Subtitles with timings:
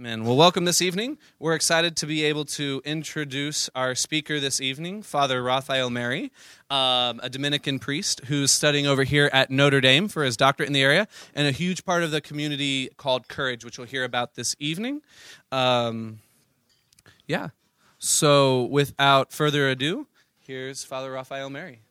[0.00, 0.24] Amen.
[0.24, 1.18] Well, welcome this evening.
[1.38, 6.32] We're excited to be able to introduce our speaker this evening, Father Raphael Mary,
[6.68, 10.72] um, a Dominican priest who's studying over here at Notre Dame for his doctorate in
[10.72, 14.34] the area, and a huge part of the community called Courage, which we'll hear about
[14.34, 15.00] this evening.
[15.52, 16.18] Um,
[17.28, 17.50] yeah.
[18.00, 20.08] So, without further ado,
[20.40, 21.83] here's Father Raphael Mary.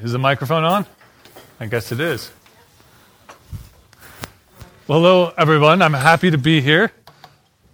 [0.00, 0.86] Is the microphone on?
[1.58, 2.30] I guess it is.
[4.86, 5.82] Well, hello, everyone.
[5.82, 6.92] I'm happy to be here.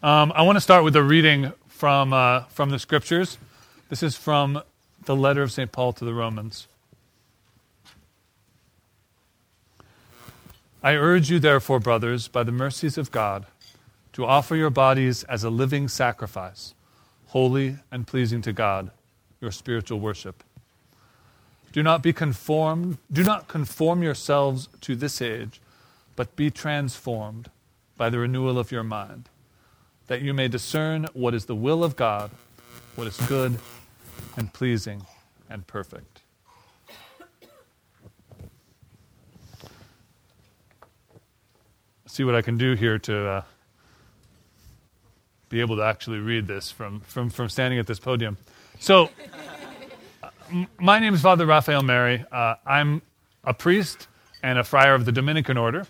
[0.03, 3.37] Um, I want to start with a reading from, uh, from the scriptures.
[3.91, 4.63] This is from
[5.05, 5.71] the letter of St.
[5.71, 6.67] Paul to the Romans.
[10.83, 13.45] I urge you, therefore, brothers, by the mercies of God,
[14.15, 16.73] to offer your bodies as a living sacrifice,
[17.27, 18.93] holy and pleasing to God,
[19.43, 20.43] your spiritual worship.
[21.75, 25.61] Do not be conformed, do not conform yourselves to this age,
[26.15, 27.51] but be transformed
[27.97, 29.29] by the renewal of your mind,
[30.07, 32.31] that you may discern what is the will of God,
[32.95, 33.59] what is good
[34.37, 35.05] and pleasing
[35.51, 36.21] and perfect.
[42.07, 43.43] See what I can do here to uh,
[45.49, 48.37] be able to actually read this from, from, from standing at this podium.
[48.79, 49.11] So,
[50.79, 52.25] my name is Father Raphael Mary.
[52.31, 53.03] Uh, I'm
[53.43, 54.07] a priest
[54.43, 55.87] and a friar of the Dominican order.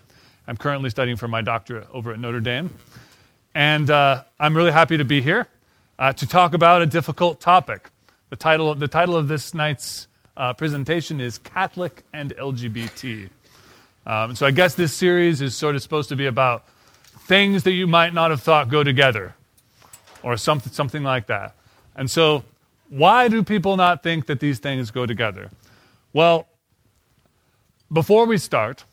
[0.46, 2.70] I'm currently studying for my doctorate over at Notre Dame.
[3.54, 5.48] And uh, I'm really happy to be here
[5.98, 7.90] uh, to talk about a difficult topic.
[8.30, 13.28] The title, the title of this night's uh, presentation is Catholic and LGBT.
[14.06, 16.66] Um, so I guess this series is sort of supposed to be about
[17.26, 19.34] things that you might not have thought go together
[20.22, 21.54] or something, something like that.
[21.96, 22.44] And so
[22.88, 25.50] why do people not think that these things go together?
[26.12, 26.46] Well,
[27.92, 28.84] before we start,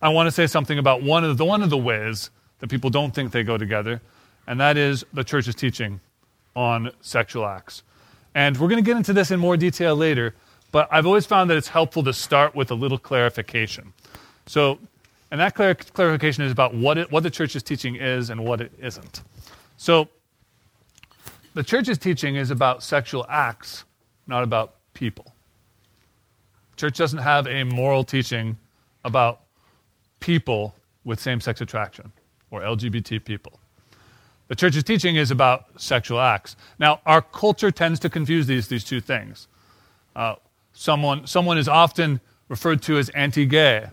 [0.00, 2.90] I want to say something about one of the, one of the ways that people
[2.90, 4.00] don't think they go together,
[4.46, 6.00] and that is the church's teaching
[6.54, 7.82] on sexual acts.
[8.34, 10.34] And we're going to get into this in more detail later,
[10.70, 13.92] but I've always found that it's helpful to start with a little clarification.
[14.46, 14.78] So,
[15.30, 18.60] and that clar- clarification is about what, it, what the church's teaching is and what
[18.60, 19.22] it isn't.
[19.76, 20.08] So,
[21.54, 23.84] the church's teaching is about sexual acts,
[24.26, 25.34] not about people.
[26.76, 28.56] Church doesn't have a moral teaching
[29.04, 29.40] about
[30.20, 30.74] people
[31.04, 32.12] with same sex attraction
[32.50, 33.58] or LGBT people.
[34.48, 36.56] The church's teaching is about sexual acts.
[36.78, 39.48] Now, our culture tends to confuse these, these two things.
[40.14, 40.36] Uh,
[40.72, 43.86] someone, someone is often referred to as anti gay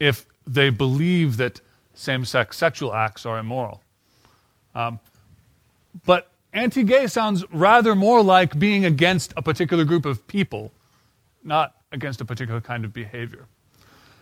[0.00, 1.60] if they believe that
[1.94, 3.82] same sex sexual acts are immoral.
[4.74, 5.00] Um,
[6.04, 10.72] but anti gay sounds rather more like being against a particular group of people,
[11.42, 13.46] not against a particular kind of behavior.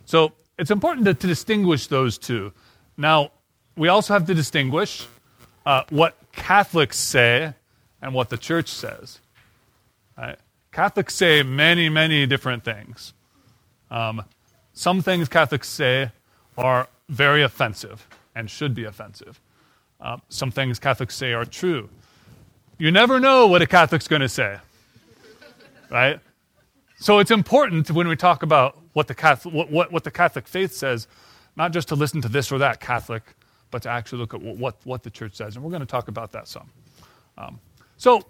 [0.04, 2.52] So it's important to, to distinguish those two.
[2.96, 3.32] Now,
[3.76, 5.06] we also have to distinguish
[5.64, 7.54] uh, what Catholics say
[8.00, 9.20] and what the church says.
[10.16, 10.38] Right?
[10.72, 13.12] Catholics say many, many different things.
[13.90, 14.24] Um,
[14.72, 16.10] some things Catholics say
[16.56, 19.40] are very offensive and should be offensive.
[20.00, 21.88] Uh, some things Catholics say are true
[22.78, 24.58] you never know what a Catholic's going to say,
[25.90, 26.20] right?
[26.98, 30.48] So it's important when we talk about what the, Catholic, what, what, what, the Catholic
[30.48, 31.06] faith says,
[31.56, 33.22] not just to listen to this or that Catholic,
[33.70, 35.56] but to actually look at what, what the church says.
[35.56, 36.70] And we're going to talk about that some.
[37.36, 37.60] Um,
[37.96, 38.22] so,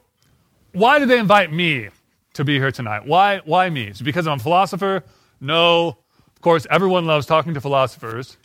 [0.73, 1.89] why did they invite me
[2.35, 3.07] to be here tonight?
[3.07, 3.85] Why, why me?
[3.85, 5.05] Is because I'm a philosopher?
[5.41, 5.99] No.
[6.35, 8.37] Of course, everyone loves talking to philosophers.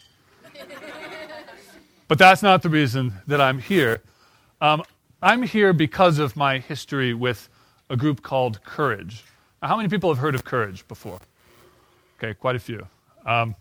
[2.07, 4.01] but that's not the reason that I'm here.
[4.61, 4.84] Um,
[5.24, 7.48] I'm here because of my history with
[7.92, 9.24] a group called Courage.
[9.62, 11.20] Now, how many people have heard of Courage before?
[12.18, 12.88] Okay, quite a few.
[13.24, 13.56] Um,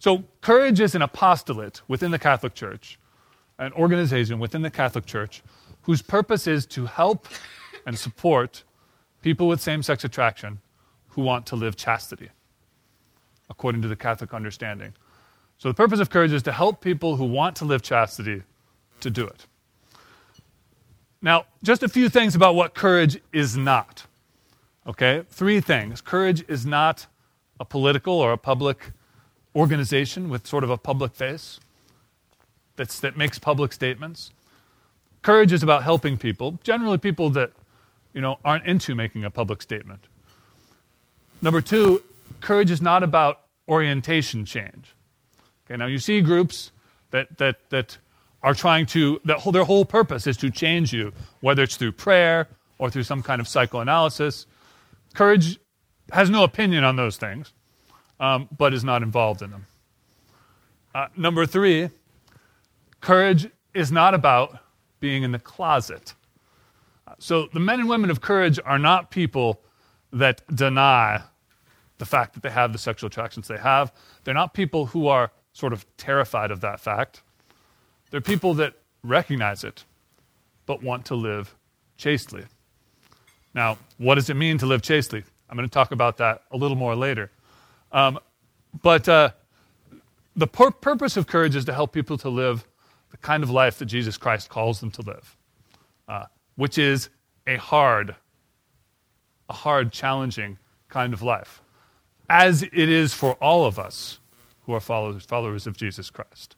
[0.00, 2.98] so, Courage is an apostolate within the Catholic Church,
[3.60, 5.42] an organization within the Catholic Church
[5.82, 7.28] whose purpose is to help
[7.86, 8.64] and support
[9.22, 10.58] people with same sex attraction
[11.10, 12.30] who want to live chastity,
[13.48, 14.92] according to the Catholic understanding.
[15.58, 18.42] So, the purpose of Courage is to help people who want to live chastity
[18.98, 19.46] to do it.
[21.22, 24.06] Now, just a few things about what courage is not.
[24.86, 25.24] Okay?
[25.30, 26.00] Three things.
[26.00, 27.06] Courage is not
[27.58, 28.92] a political or a public
[29.54, 31.60] organization with sort of a public face
[32.76, 34.30] that's, that makes public statements.
[35.22, 37.52] Courage is about helping people, generally people that
[38.14, 40.06] you know, aren't into making a public statement.
[41.42, 42.02] Number two,
[42.40, 44.94] courage is not about orientation change.
[45.66, 46.72] Okay, now you see groups
[47.10, 47.98] that, that, that
[48.42, 52.48] are trying to, whole, their whole purpose is to change you, whether it's through prayer
[52.78, 54.46] or through some kind of psychoanalysis.
[55.14, 55.58] Courage
[56.12, 57.52] has no opinion on those things,
[58.18, 59.66] um, but is not involved in them.
[60.94, 61.90] Uh, number three,
[63.00, 64.58] courage is not about
[64.98, 66.14] being in the closet.
[67.18, 69.60] So the men and women of courage are not people
[70.12, 71.22] that deny
[71.98, 73.92] the fact that they have the sexual attractions they have.
[74.24, 77.22] They're not people who are sort of terrified of that fact.
[78.10, 79.84] They're people that recognize it,
[80.66, 81.54] but want to live
[81.96, 82.44] chastely.
[83.54, 85.24] Now, what does it mean to live chastely?
[85.48, 87.30] I'm going to talk about that a little more later.
[87.92, 88.18] Um,
[88.82, 89.30] but uh,
[90.36, 92.64] the pur- purpose of courage is to help people to live
[93.10, 95.36] the kind of life that Jesus Christ calls them to live,
[96.08, 97.08] uh, which is
[97.46, 98.14] a hard,
[99.48, 100.58] a hard, challenging
[100.88, 101.62] kind of life,
[102.28, 104.20] as it is for all of us
[104.66, 106.54] who are followers, followers of Jesus Christ.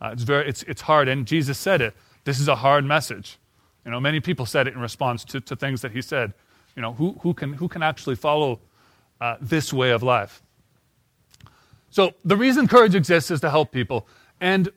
[0.00, 1.94] Uh, it's, very, it's, it's hard, and Jesus said it.
[2.24, 3.38] This is a hard message.
[3.84, 6.34] You know, many people said it in response to, to things that he said.
[6.76, 8.60] You know, who, who, can, who can actually follow
[9.20, 10.42] uh, this way of life?
[11.90, 14.06] So the reason courage exists is to help people.
[14.40, 14.70] And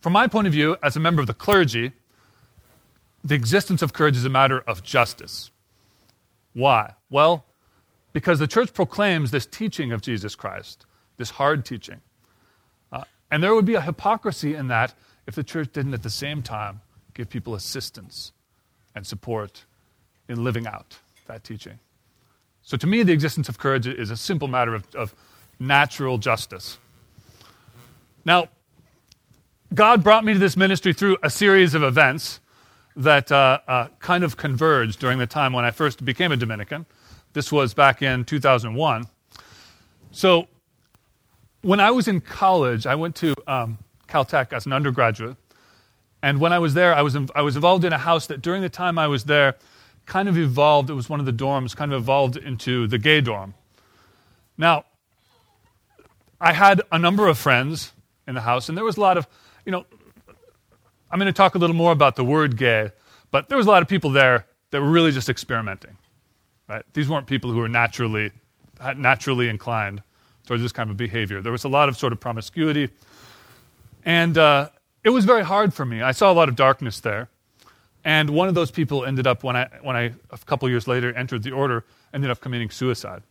[0.00, 1.92] from my point of view, as a member of the clergy,
[3.22, 5.50] the existence of courage is a matter of justice.
[6.52, 6.94] Why?
[7.10, 7.44] Well,
[8.12, 10.86] because the church proclaims this teaching of Jesus Christ,
[11.16, 12.00] this hard teaching.
[13.30, 14.94] And there would be a hypocrisy in that
[15.26, 16.80] if the church didn't at the same time
[17.14, 18.32] give people assistance
[18.94, 19.64] and support
[20.28, 21.78] in living out that teaching.
[22.62, 25.14] So to me, the existence of courage is a simple matter of, of
[25.58, 26.78] natural justice.
[28.24, 28.48] Now,
[29.74, 32.40] God brought me to this ministry through a series of events
[32.96, 36.86] that uh, uh, kind of converged during the time when I first became a Dominican.
[37.32, 39.06] This was back in 2001.
[40.12, 40.46] So,
[41.64, 43.78] when I was in college, I went to um,
[44.08, 45.36] Caltech as an undergraduate.
[46.22, 48.40] And when I was there, I was, in, I was involved in a house that
[48.42, 49.56] during the time I was there
[50.06, 50.90] kind of evolved.
[50.90, 53.54] It was one of the dorms, kind of evolved into the gay dorm.
[54.56, 54.84] Now,
[56.40, 57.92] I had a number of friends
[58.26, 59.26] in the house, and there was a lot of
[59.64, 59.86] you know,
[61.10, 62.90] I'm going to talk a little more about the word gay,
[63.30, 65.96] but there was a lot of people there that were really just experimenting.
[66.68, 66.84] Right?
[66.92, 68.32] These weren't people who were naturally,
[68.96, 70.02] naturally inclined
[70.46, 71.40] towards this kind of behavior.
[71.40, 72.90] There was a lot of sort of promiscuity,
[74.04, 74.68] and uh,
[75.02, 76.02] it was very hard for me.
[76.02, 77.28] I saw a lot of darkness there.
[78.06, 81.12] And one of those people ended up, when I, when I a couple years later
[81.14, 83.22] entered the order, ended up committing suicide.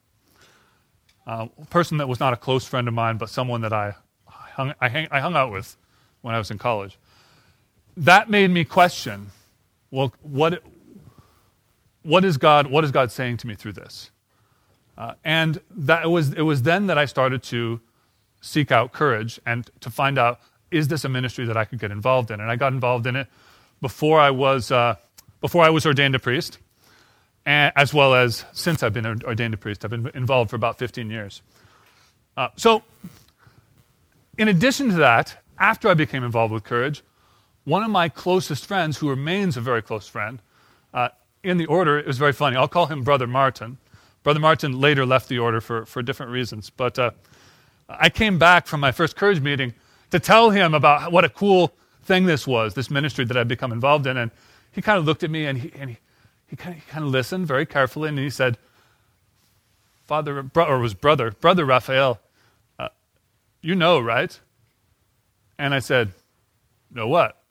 [1.27, 3.95] Uh, a person that was not a close friend of mine, but someone that I
[4.25, 5.77] hung, I, hang, I hung out with
[6.21, 6.98] when I was in college.
[7.95, 9.30] That made me question
[9.92, 10.63] well, what,
[12.01, 14.10] what, is, God, what is God saying to me through this?
[14.98, 17.80] Uh, and that it was, it was then that I started to
[18.42, 21.92] seek out courage and to find out is this a ministry that I could get
[21.92, 22.40] involved in?
[22.40, 23.28] And I got involved in it
[23.80, 24.95] before I was, uh,
[25.40, 26.57] before I was ordained a priest,
[27.45, 29.86] and, as well as since I've been ordained a priest.
[29.86, 31.42] I've been involved for about 15 years.
[32.36, 32.81] Uh, so,
[34.38, 37.04] in addition to that, after I became involved with Courage,
[37.66, 40.42] one of my closest friends, who remains a very close friend,
[40.94, 41.10] uh,
[41.44, 42.57] in the order, it was very funny.
[42.57, 43.78] I'll call him Brother Martin.
[44.24, 46.70] Brother Martin later left the order for, for different reasons.
[46.70, 47.12] But uh,
[47.90, 49.74] I came back from my first Courage meeting
[50.12, 51.74] to tell him about what a cool
[52.04, 54.18] thing this was, this ministry that I'd become involved in.
[54.18, 54.31] And
[54.72, 55.98] he kind of looked at me and he, and he,
[56.48, 58.58] he, kind, of, he kind of listened very carefully and he said,
[60.03, 62.20] Father, or was brother, Brother Raphael,
[62.77, 62.89] uh,
[63.62, 64.38] you know, right?
[65.58, 66.12] And I said,
[66.92, 67.42] No, what?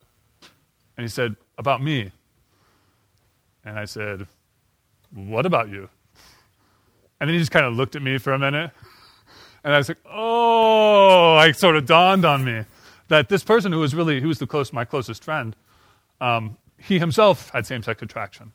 [0.97, 2.12] And he said, About me.
[3.64, 4.26] And I said,
[5.14, 5.88] What about you?
[7.23, 8.73] And then he just kind of looked at me for a minute.
[9.62, 12.64] And I was like, Oh, like sort of dawned on me
[13.07, 15.55] that this person who was really, who was the close, my closest friend,
[16.21, 18.50] um, he himself had same sex attraction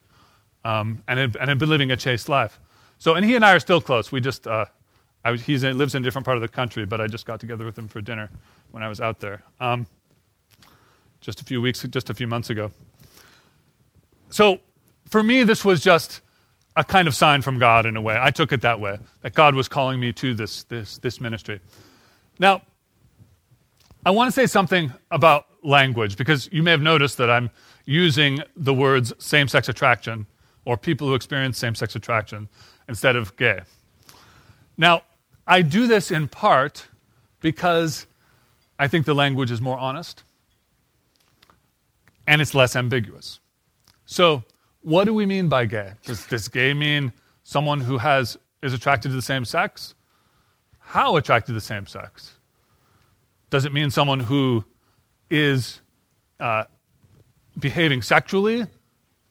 [0.66, 2.60] um, and, had, and had been living a chaste life.
[2.98, 4.12] So, and he and I are still close.
[4.12, 4.66] We just, uh,
[5.46, 7.80] he lives in a different part of the country, but I just got together with
[7.80, 8.30] him for dinner
[8.72, 9.88] when I was out there, um,
[11.22, 12.72] just a few weeks, just a few months ago.
[14.30, 14.60] So
[15.10, 16.20] for me, this was just
[16.78, 18.16] a kind of sign from God in a way.
[18.22, 21.60] I took it that way, that God was calling me to this, this, this ministry.
[22.38, 22.62] Now,
[24.06, 27.50] I want to say something about language because you may have noticed that I'm
[27.86, 30.28] using the words same sex attraction
[30.66, 32.48] or people who experience same sex attraction
[32.88, 33.62] instead of gay.
[34.78, 35.02] Now,
[35.48, 36.88] I do this in part
[37.42, 38.06] because
[38.78, 40.24] I think the language is more honest
[42.28, 43.40] and it's less ambiguous.
[44.06, 44.44] So,
[44.88, 45.92] what do we mean by gay?
[46.06, 47.12] Does, does gay mean
[47.44, 49.96] someone who has, is attracted to the same sex?
[50.80, 52.36] How attracted to the same sex?
[53.50, 54.64] Does it mean someone who
[55.30, 55.82] is
[56.40, 56.64] uh,
[57.60, 58.66] behaving sexually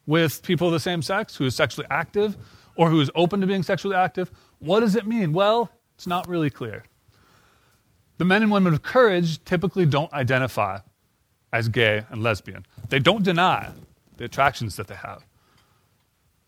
[0.06, 2.36] with people of the same sex, who is sexually active,
[2.76, 4.30] or who is open to being sexually active.
[4.58, 5.32] What does it mean?
[5.32, 6.84] Well, it's not really clear.
[8.18, 10.80] The men and women of courage typically don't identify
[11.50, 12.66] as gay and lesbian.
[12.90, 13.70] They don't deny
[14.18, 15.24] the attractions that they have.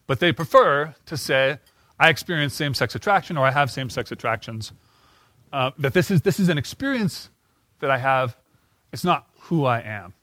[0.09, 1.59] But they prefer to say,
[1.99, 4.71] I experience same sex attraction or I have same sex attractions.
[5.53, 7.29] Uh, that this is, this is an experience
[7.79, 8.35] that I have,
[8.91, 10.15] it's not who I am.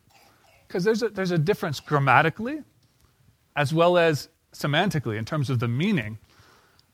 [0.66, 2.64] Because there's a, there's a difference grammatically
[3.55, 6.19] as well as semantically in terms of the meaning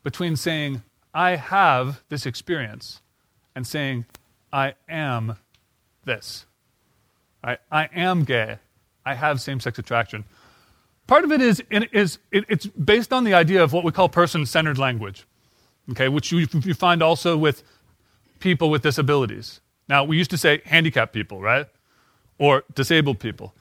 [0.03, 0.83] between saying,
[1.15, 3.01] I have this experience,
[3.55, 4.05] and saying,
[4.53, 5.39] I am
[6.05, 6.45] this.
[7.43, 8.59] I, I am gay.
[9.07, 10.25] I have same sex attraction.
[11.07, 14.47] Part of it is, is it's based on the idea of what we call person
[14.47, 15.27] centered language,
[15.91, 17.63] okay, which you, you find also with
[18.39, 19.61] people with disabilities.
[19.89, 21.67] Now, we used to say handicapped people, right?
[22.39, 23.55] Or disabled people.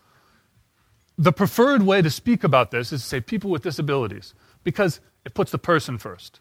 [1.18, 4.34] The preferred way to speak about this is to say people with disabilities
[4.64, 6.40] because it puts the person first.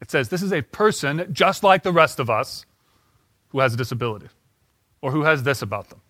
[0.00, 2.66] It says this is a person just like the rest of us
[3.48, 4.28] who has a disability
[5.00, 6.00] or who has this about them.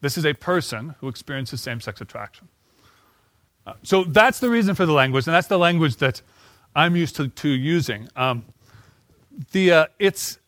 [0.00, 2.48] This is a person who experiences same sex attraction.
[3.82, 6.22] So that's the reason for the language, and that's the language that
[6.74, 8.08] I'm used to, to using.
[8.14, 8.44] Um,
[9.52, 10.38] the, uh, it's,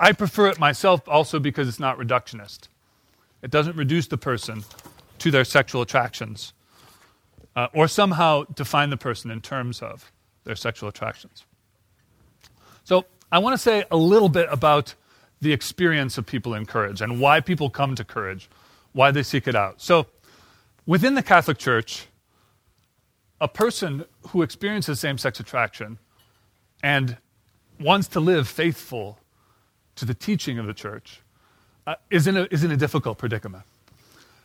[0.00, 2.68] I prefer it myself also because it's not reductionist.
[3.42, 4.64] It doesn't reduce the person
[5.18, 6.52] to their sexual attractions
[7.54, 10.10] uh, or somehow define the person in terms of
[10.44, 11.44] their sexual attractions.
[12.84, 14.94] So I want to say a little bit about
[15.40, 18.48] the experience of people in courage and why people come to courage,
[18.92, 19.80] why they seek it out.
[19.80, 20.06] So
[20.86, 22.06] within the Catholic Church,
[23.42, 25.98] a person who experiences same sex attraction
[26.82, 27.16] and
[27.80, 29.18] wants to live faithful
[29.96, 31.20] to the teaching of the church
[31.88, 33.64] uh, is, in a, is in a difficult predicament.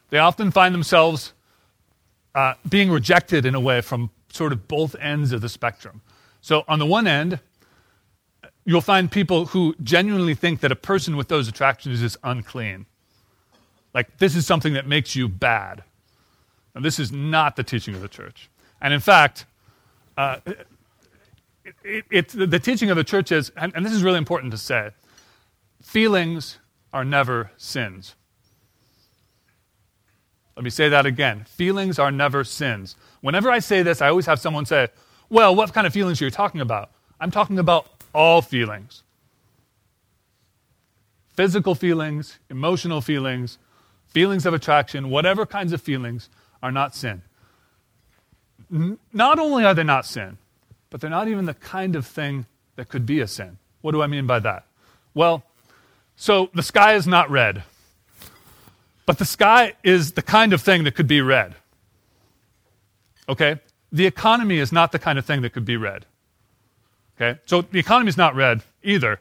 [0.09, 1.33] They often find themselves
[2.33, 6.01] uh, being rejected in a way from sort of both ends of the spectrum.
[6.41, 7.39] So, on the one end,
[8.65, 12.87] you'll find people who genuinely think that a person with those attractions is unclean.
[13.93, 15.83] Like, this is something that makes you bad.
[16.73, 18.49] And this is not the teaching of the church.
[18.81, 19.45] And in fact,
[20.17, 20.67] uh, it,
[21.83, 24.57] it, it, the teaching of the church is, and, and this is really important to
[24.57, 24.91] say,
[25.81, 26.59] feelings
[26.93, 28.15] are never sins.
[30.55, 31.45] Let me say that again.
[31.45, 32.95] Feelings are never sins.
[33.21, 34.87] Whenever I say this, I always have someone say,
[35.29, 36.89] Well, what kind of feelings are you talking about?
[37.19, 39.03] I'm talking about all feelings
[41.35, 43.59] physical feelings, emotional feelings,
[44.07, 46.29] feelings of attraction, whatever kinds of feelings
[46.63, 47.21] are not sin.
[48.69, 50.37] Not only are they not sin,
[50.89, 52.45] but they're not even the kind of thing
[52.75, 53.57] that could be a sin.
[53.81, 54.65] What do I mean by that?
[55.13, 55.43] Well,
[56.15, 57.63] so the sky is not red.
[59.05, 61.55] But the sky is the kind of thing that could be red.
[63.29, 63.59] Okay?
[63.91, 66.05] The economy is not the kind of thing that could be red.
[67.15, 67.39] Okay?
[67.45, 69.19] So the economy is not red either.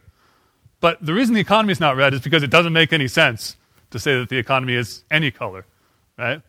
[0.81, 3.57] But the reason the economy is not red is because it doesn't make any sense
[3.91, 5.65] to say that the economy is any color,
[6.19, 6.43] right?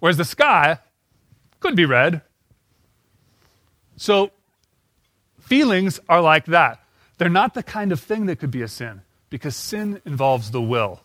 [0.00, 0.78] Whereas the sky
[1.60, 2.22] could be red.
[3.96, 4.30] So
[5.40, 6.80] feelings are like that.
[7.18, 10.60] They're not the kind of thing that could be a sin because sin involves the
[10.62, 11.00] will.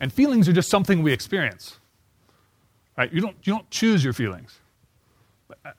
[0.00, 1.78] And feelings are just something we experience.
[2.96, 3.12] Right?
[3.12, 4.58] You don't, you don't choose your feelings.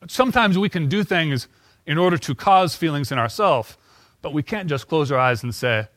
[0.08, 1.48] Sometimes we can do things
[1.86, 3.78] in order to cause feelings in ourselves,
[4.22, 5.88] but we can't just close our eyes and say,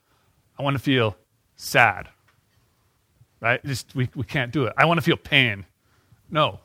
[0.59, 1.17] I want to feel
[1.57, 2.09] sad.
[3.41, 3.65] Right?
[3.65, 4.75] Just, we, we can't do it.
[4.77, 5.67] I want to feel pain.
[6.31, 6.61] No.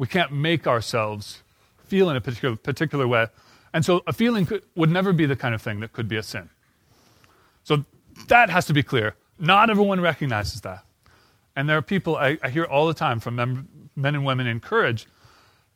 [0.00, 1.42] We can't make ourselves
[1.84, 3.26] feel in a particular, particular way.
[3.74, 6.16] And so a feeling could, would never be the kind of thing that could be
[6.16, 6.48] a sin.
[7.64, 7.84] So
[8.28, 9.14] that has to be clear.
[9.38, 10.86] Not everyone recognizes that.
[11.54, 14.46] And there are people I, I hear all the time from men, men, and women
[14.46, 15.06] in courage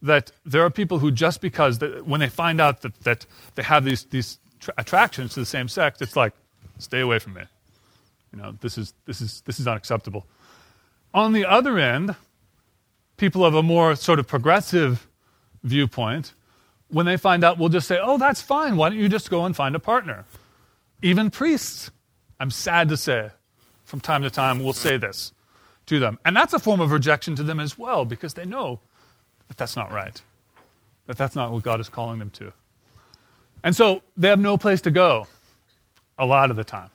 [0.01, 3.27] that there are people who just because when they find out that, that
[3.57, 6.33] they have these, these tra- attractions to the same sex, it's like,
[6.79, 7.43] stay away from me.
[8.33, 10.25] You know, this is, this is, this is unacceptable.
[11.13, 12.17] On the other end,
[13.25, 15.09] people of a more sort of progressive
[15.63, 16.35] viewpoint,
[16.89, 18.77] when they find out, will just say, oh, that's fine.
[18.77, 20.27] Why don't you just go and find a partner?
[21.01, 21.91] Even priests,
[22.39, 23.31] I'm sad to say,
[23.87, 25.33] from time to time will say this
[25.87, 26.19] to them.
[26.23, 28.81] And that's a form of rejection to them as well because they know
[29.49, 30.21] that that's not right,
[31.07, 32.53] that that's not what God is calling them to.
[33.63, 35.29] And so they have no place to go
[36.19, 36.91] a lot of the time.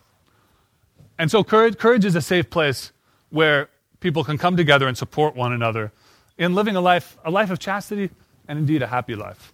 [1.17, 2.91] And so courage, courage is a safe place
[3.31, 3.69] where
[3.99, 5.91] people can come together and support one another
[6.39, 8.09] in living a life, a life of chastity
[8.47, 9.53] and indeed a happy life.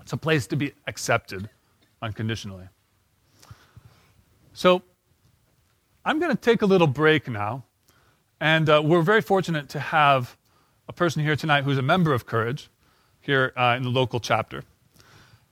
[0.00, 1.50] It's a place to be accepted
[2.00, 2.68] unconditionally.
[4.52, 4.82] So
[6.04, 7.64] I'm going to take a little break now
[8.42, 10.36] And uh, we're very fortunate to have
[10.88, 12.70] a person here tonight who's a member of Courage
[13.20, 14.64] here uh, in the local chapter.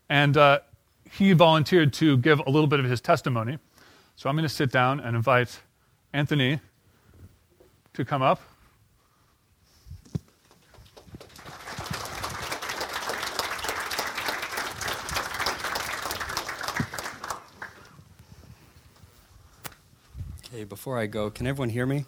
[0.08, 0.58] And uh,
[1.08, 3.60] he volunteered to give a little bit of his testimony.
[4.16, 5.60] So I'm going to sit down and invite
[6.12, 6.58] Anthony
[7.94, 8.42] to come up.
[20.60, 22.04] Okay, before I go, can everyone hear me?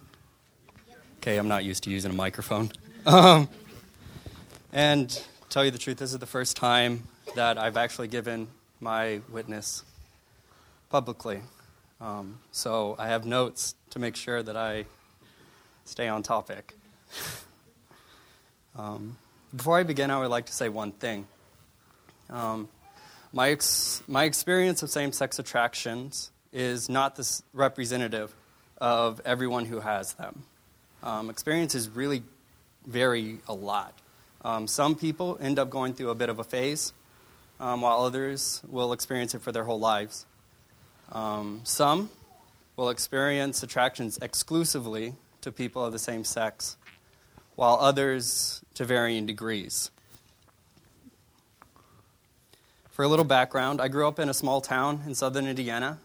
[1.17, 2.71] Okay, I'm not used to using a microphone.
[3.07, 3.49] Um,
[4.71, 8.47] and tell you the truth, this is the first time that I've actually given
[8.79, 9.83] my witness
[10.91, 11.41] publicly.
[11.99, 14.85] Um, so I have notes to make sure that I
[15.85, 16.75] stay on topic.
[18.75, 19.17] Um,
[19.55, 21.27] before I begin, I would like to say one thing.
[22.29, 22.69] Um,
[23.31, 28.33] my, ex- my experience of same sex attractions is not this representative
[28.83, 30.43] of everyone who has them.
[31.03, 32.21] Um, experiences really
[32.85, 33.93] vary a lot.
[34.43, 36.91] Um, some people end up going through a bit of a phase,
[37.61, 40.25] um, while others will experience it for their whole lives.
[41.13, 42.09] Um, some
[42.75, 46.75] will experience attractions exclusively to people of the same sex,
[47.55, 49.91] while others to varying degrees.
[52.89, 55.99] For a little background, I grew up in a small town in southern Indiana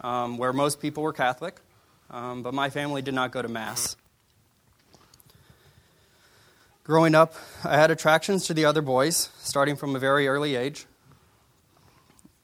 [0.00, 1.60] um, where most people were Catholic,
[2.10, 3.96] um, but my family did not go to Mass.
[6.82, 10.86] Growing up, I had attractions to the other boys, starting from a very early age.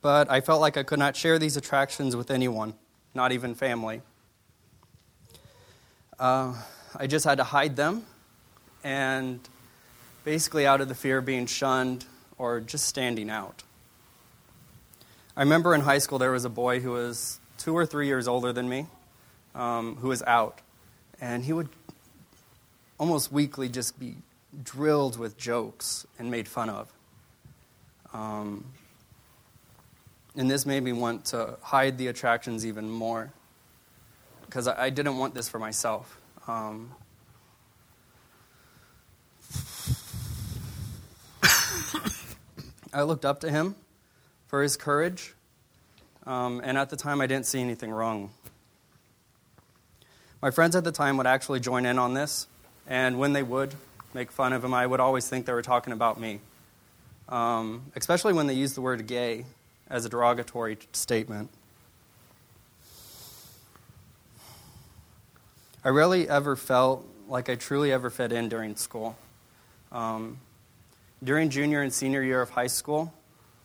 [0.02, 2.74] But I felt like I could not share these attractions with anyone,
[3.12, 4.02] not even family.
[6.18, 6.54] Uh,
[6.94, 8.04] I just had to hide them,
[8.84, 9.40] and
[10.24, 12.04] basically, out of the fear of being shunned
[12.38, 13.64] or just standing out.
[15.36, 18.28] I remember in high school there was a boy who was two or three years
[18.28, 18.86] older than me
[19.56, 20.60] um, who was out,
[21.20, 21.68] and he would
[22.98, 24.14] almost weekly just be
[24.62, 26.92] drilled with jokes and made fun of.
[28.12, 28.64] Um,
[30.36, 33.32] and this made me want to hide the attractions even more
[34.44, 36.20] because I, I didn't want this for myself.
[36.46, 36.92] Um,
[42.92, 43.74] I looked up to him
[44.46, 45.34] for his courage,
[46.24, 48.30] um, and at the time I didn't see anything wrong.
[50.42, 52.46] My friends at the time would actually join in on this,
[52.86, 53.74] and when they would
[54.12, 56.40] make fun of him, I would always think they were talking about me,
[57.30, 59.46] um, especially when they used the word gay
[59.88, 61.48] as a derogatory statement.
[65.82, 69.16] I rarely ever felt like I truly ever fit in during school.
[69.90, 70.38] Um,
[71.24, 73.14] during junior and senior year of high school,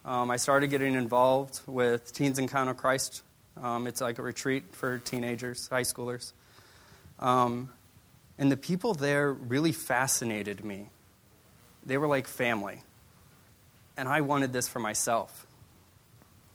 [0.05, 3.23] um, I started getting involved with Teens Encounter Christ.
[3.61, 6.31] Um, it's like a retreat for teenagers, high schoolers.
[7.21, 7.69] Um,
[8.37, 10.89] and the people there really fascinated me.
[11.85, 12.81] They were like family.
[13.95, 15.45] And I wanted this for myself.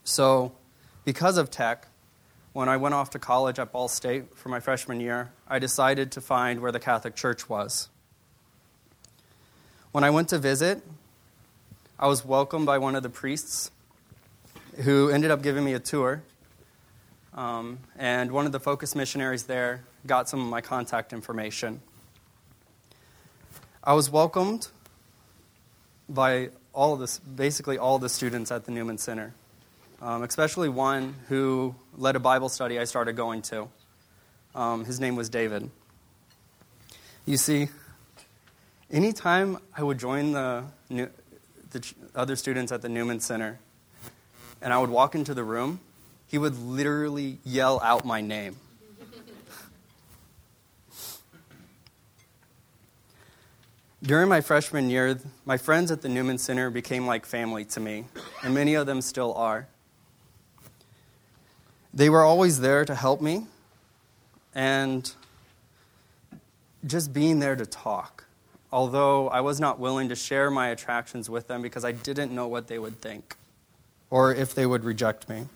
[0.02, 0.52] So,
[1.04, 1.86] because of TEC,
[2.52, 6.10] when I went off to college at Ball State for my freshman year, I decided
[6.12, 7.88] to find where the Catholic Church was.
[9.92, 10.82] When I went to visit,
[11.98, 13.70] I was welcomed by one of the priests
[14.82, 16.22] who ended up giving me a tour.
[17.36, 21.82] Um, and one of the FOCUS missionaries there got some of my contact information.
[23.84, 24.68] I was welcomed
[26.08, 29.34] by all of basically all the students at the Newman Center,
[30.00, 33.68] um, especially one who led a Bible study I started going to.
[34.54, 35.70] Um, his name was David.
[37.26, 37.68] You see,
[38.90, 43.58] anytime I would join the, the other students at the Newman Center
[44.62, 45.80] and I would walk into the room,
[46.26, 48.56] he would literally yell out my name.
[54.02, 58.04] During my freshman year, my friends at the Newman Center became like family to me,
[58.42, 59.66] and many of them still are.
[61.92, 63.46] They were always there to help me
[64.54, 65.10] and
[66.86, 68.24] just being there to talk.
[68.70, 72.46] Although I was not willing to share my attractions with them because I didn't know
[72.46, 73.36] what they would think
[74.10, 75.46] or if they would reject me.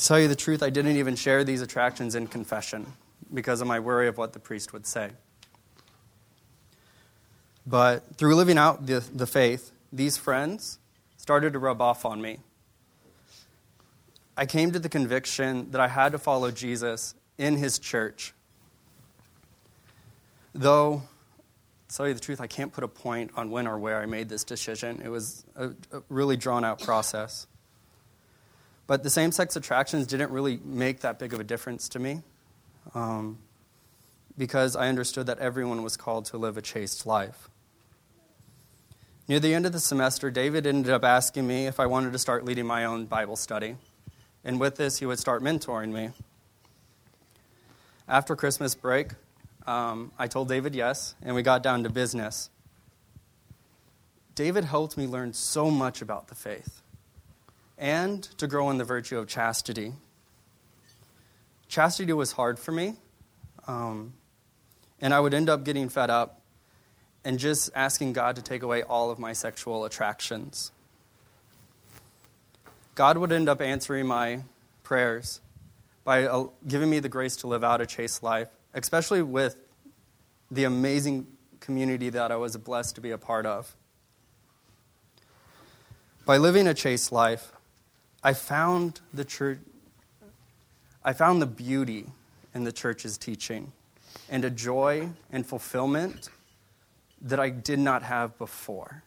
[0.00, 2.94] To tell you the truth, I didn't even share these attractions in confession
[3.34, 5.10] because of my worry of what the priest would say.
[7.66, 10.78] But through living out the, the faith, these friends
[11.18, 12.38] started to rub off on me.
[14.38, 18.32] I came to the conviction that I had to follow Jesus in his church.
[20.54, 21.02] Though,
[21.90, 24.06] to tell you the truth, I can't put a point on when or where I
[24.06, 25.02] made this decision.
[25.04, 27.46] It was a, a really drawn out process.
[28.90, 32.22] But the same sex attractions didn't really make that big of a difference to me.
[32.92, 33.38] Um,
[34.36, 37.48] because I understood that everyone was called to live a chaste life.
[39.28, 42.18] Near the end of the semester, David ended up asking me if I wanted to
[42.18, 43.76] start leading my own Bible study.
[44.44, 46.10] And with this, he would start mentoring me.
[48.08, 49.10] After Christmas break,
[49.68, 52.50] um, I told David yes, and we got down to business.
[54.34, 56.79] David helped me learn so much about the faith
[57.80, 59.94] and to grow in the virtue of chastity.
[61.66, 62.94] Chastity was hard for me,
[63.66, 64.12] um,
[65.00, 66.42] and I would end up getting fed up
[67.24, 70.72] and just asking God to take away all of my sexual attractions.
[72.94, 74.42] God would end up answering my
[74.82, 75.40] prayers
[76.04, 79.56] by uh, giving me the grace to live out a chaste life, especially with
[80.50, 81.26] the amazing
[81.60, 83.74] community that I was blessed to be a part of.
[86.26, 87.52] By living a chaste life,
[88.22, 89.58] I found the church
[91.02, 92.06] I found the beauty
[92.54, 93.72] in the church's teaching
[94.28, 96.28] and a joy and fulfillment
[97.22, 99.02] that I did not have before.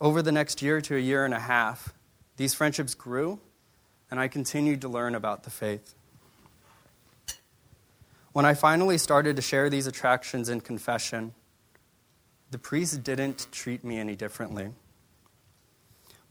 [0.00, 1.94] Over the next year to a year and a half,
[2.36, 3.40] these friendships grew,
[4.10, 5.94] and I continued to learn about the faith.
[8.32, 11.34] When I finally started to share these attractions in confession,
[12.50, 14.72] the priest didn't treat me any differently.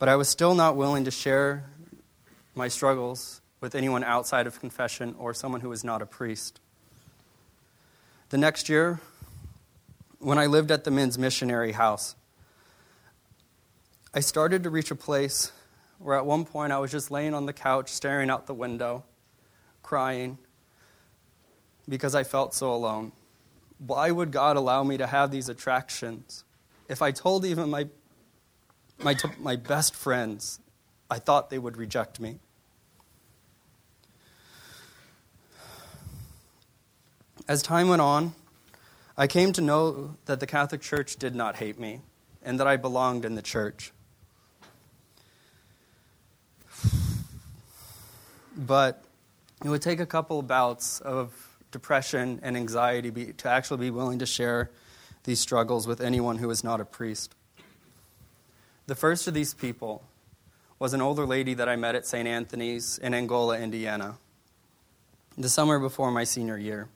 [0.02, 1.64] But I was still not willing to share
[2.56, 6.60] my struggles with anyone outside of confession or someone who was not a priest.
[8.30, 9.00] The next year,
[10.18, 12.16] when I lived at the men's missionary house,
[14.12, 15.52] I started to reach a place
[16.00, 19.04] where at one point I was just laying on the couch, staring out the window,
[19.84, 20.40] crying
[21.88, 23.12] because I felt so alone.
[23.78, 26.44] Why would God allow me to have these attractions?
[26.90, 27.88] If I told even my,
[29.04, 30.60] my, my best friends,
[31.10, 32.40] I thought they would reject me.
[37.48, 38.34] As time went on,
[39.18, 42.02] I came to know that the Catholic Church did not hate me
[42.44, 43.92] and that I belonged in the church.
[48.56, 49.04] But
[49.64, 51.34] it would take a couple bouts of
[51.72, 54.70] depression and anxiety be, to actually be willing to share
[55.24, 57.36] these struggles with anyone who is not a priest.
[58.88, 60.04] The first of these people
[60.80, 62.28] was an older lady that I met at St.
[62.28, 64.18] Anthony's in Angola, Indiana,
[65.38, 66.90] the summer before my senior year.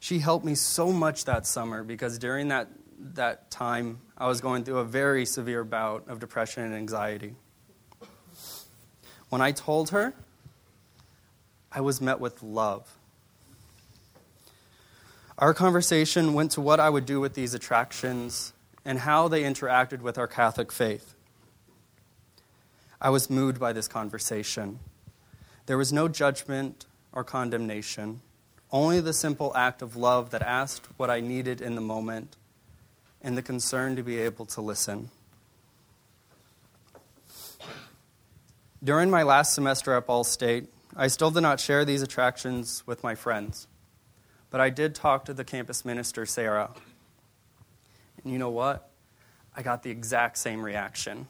[0.00, 2.68] She helped me so much that summer because during that,
[3.14, 7.34] that time, I was going through a very severe bout of depression and anxiety.
[9.28, 10.14] When I told her,
[11.70, 12.92] I was met with love.
[15.38, 18.52] Our conversation went to what I would do with these attractions
[18.88, 21.14] and how they interacted with our Catholic faith.
[23.02, 24.78] I was moved by this conversation.
[25.66, 28.22] There was no judgment or condemnation.
[28.72, 32.38] Only the simple act of love that asked what I needed in the moment
[33.20, 35.10] and the concern to be able to listen.
[38.82, 40.64] During my last semester at Ball State,
[40.96, 43.66] I still did not share these attractions with my friends,
[44.48, 46.70] but I did talk to the campus minister, Sarah.
[48.28, 48.90] And you know what?
[49.56, 51.28] I got the exact same reaction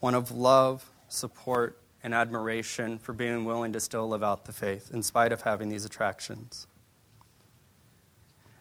[0.00, 4.90] one of love, support, and admiration for being willing to still live out the faith
[4.92, 6.66] in spite of having these attractions.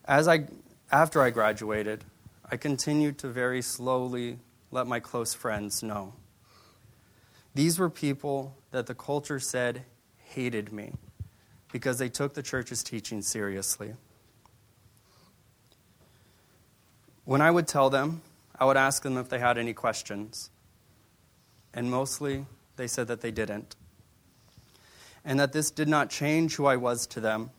[0.06, 0.45] As I,
[0.89, 2.06] after I graduated,
[2.49, 4.39] I continued to very slowly
[4.71, 6.13] let my close friends know.
[7.53, 9.84] These were people that the culture said
[10.15, 10.93] hated me
[11.73, 13.95] because they took the church's teaching seriously.
[17.25, 18.21] When I would tell them,
[18.59, 20.49] I would ask them if they had any questions.
[21.73, 23.75] And mostly, they said that they didn't.
[25.25, 27.51] And that this did not change who I was to them.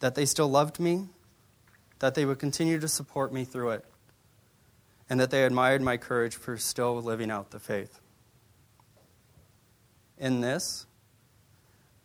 [0.00, 1.08] That they still loved me,
[1.98, 3.84] that they would continue to support me through it,
[5.10, 8.00] and that they admired my courage for still living out the faith.
[10.18, 10.86] In this,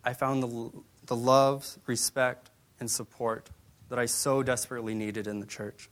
[0.03, 0.71] I found the,
[1.05, 3.49] the love, respect, and support
[3.89, 5.89] that I so desperately needed in the church.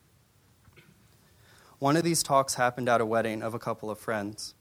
[1.81, 4.53] One of these talks happened at a wedding of a couple of friends.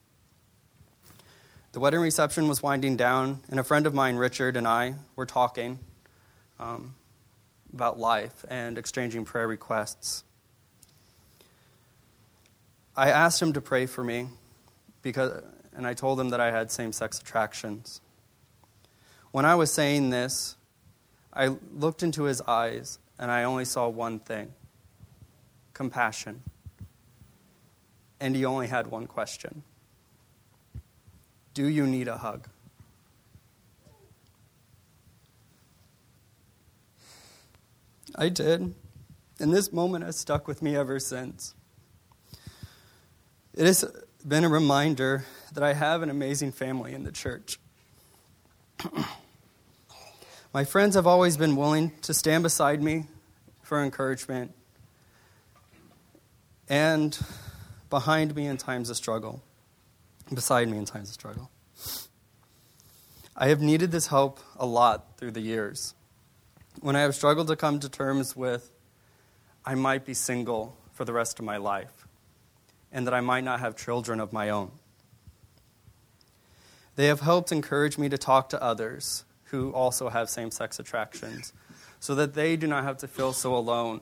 [1.71, 5.27] The wedding reception was winding down, and a friend of mine, Richard, and I were
[5.27, 5.77] talking
[6.59, 6.95] um,
[7.71, 10.23] about life and exchanging prayer requests.
[12.97, 14.29] I asked him to pray for me
[15.03, 15.43] because,
[15.75, 18.01] and I told him that I had same sex attractions.
[19.29, 20.55] When I was saying this,
[21.31, 24.55] I looked into his eyes and I only saw one thing
[25.75, 26.41] compassion.
[28.21, 29.63] And he only had one question
[31.53, 32.47] do you need a hug?
[38.15, 38.73] I did.
[39.39, 41.53] And this moment has stuck with me ever since.
[43.53, 43.83] It has
[44.25, 47.59] been a reminder that I have an amazing family in the church.
[50.53, 53.07] My friends have always been willing to stand beside me
[53.61, 54.53] for encouragement
[56.69, 57.19] and
[57.91, 59.43] behind me in times of struggle,
[60.33, 61.51] beside me in times of struggle.
[63.37, 65.93] I have needed this help a lot through the years.
[66.79, 68.71] When I have struggled to come to terms with,
[69.63, 72.07] I might be single for the rest of my life,
[72.91, 74.71] and that I might not have children of my own.
[76.95, 81.53] They have helped encourage me to talk to others who also have same sex attractions
[81.99, 84.01] so that they do not have to feel so alone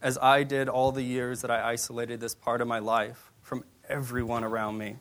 [0.00, 3.25] as I did all the years that I isolated this part of my life
[3.88, 4.96] everyone around me.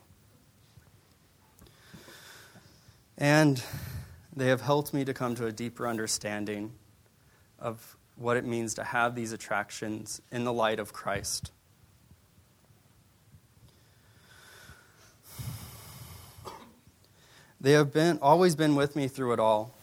[3.18, 3.64] And
[4.36, 6.74] they have helped me to come to a deeper understanding
[7.60, 11.52] of what it means to have these attractions in the light of Christ.
[17.60, 19.76] They have been, always been with me through it all,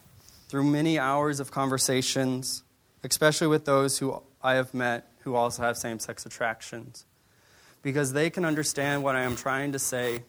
[0.49, 2.63] through many hours of conversations,
[3.03, 7.05] especially with those who I have met who also have same sex attractions,
[7.83, 10.23] because they can understand what I am trying to say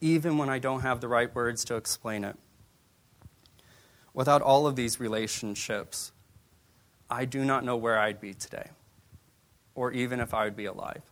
[0.00, 2.36] even when I don't have the right words to explain it.
[4.14, 6.12] Without all of these relationships,
[7.08, 8.70] I do not know where I'd be today,
[9.74, 11.02] or even if I would be alive.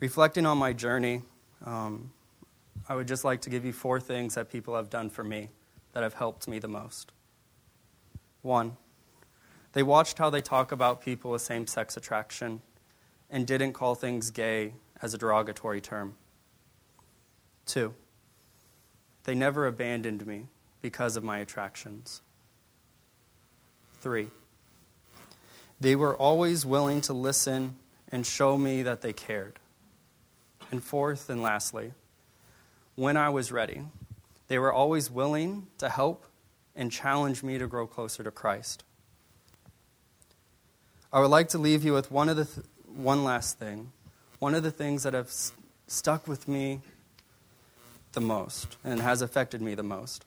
[0.00, 1.22] Reflecting on my journey,
[1.64, 2.10] um,
[2.88, 5.50] I would just like to give you four things that people have done for me
[5.92, 7.12] that have helped me the most.
[8.42, 8.76] One,
[9.72, 12.60] they watched how they talk about people with same sex attraction
[13.30, 16.14] and didn't call things gay as a derogatory term.
[17.66, 17.94] Two,
[19.24, 20.46] they never abandoned me
[20.82, 22.22] because of my attractions.
[24.00, 24.28] Three,
[25.80, 27.76] they were always willing to listen
[28.10, 29.58] and show me that they cared.
[30.70, 31.92] And fourth and lastly,
[32.96, 33.82] when I was ready,
[34.48, 36.26] they were always willing to help
[36.74, 38.84] and challenge me to grow closer to Christ.
[41.12, 43.92] I would like to leave you with one, of the th- one last thing.
[44.38, 45.52] One of the things that have s-
[45.86, 46.80] stuck with me
[48.12, 50.24] the most and has affected me the most.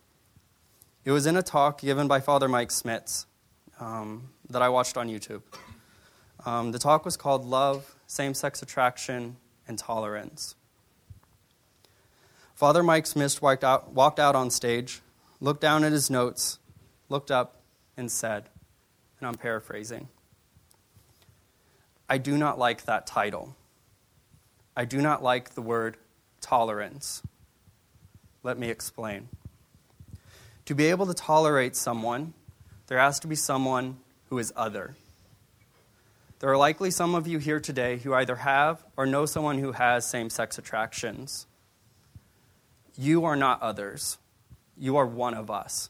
[1.05, 3.25] It was in a talk given by Father Mike Schmitz
[3.79, 5.41] um, that I watched on YouTube.
[6.45, 10.55] Um, the talk was called Love, Same Sex Attraction, and Tolerance.
[12.55, 15.01] Father Mike Schmitz walked out, walked out on stage,
[15.39, 16.59] looked down at his notes,
[17.09, 17.61] looked up,
[17.97, 18.49] and said,
[19.19, 20.07] and I'm paraphrasing,
[22.09, 23.55] I do not like that title.
[24.75, 25.97] I do not like the word
[26.41, 27.21] tolerance.
[28.43, 29.29] Let me explain.
[30.65, 32.33] To be able to tolerate someone,
[32.87, 33.97] there has to be someone
[34.29, 34.95] who is other.
[36.39, 39.71] There are likely some of you here today who either have or know someone who
[39.71, 41.47] has same sex attractions.
[42.97, 44.17] You are not others,
[44.77, 45.89] you are one of us.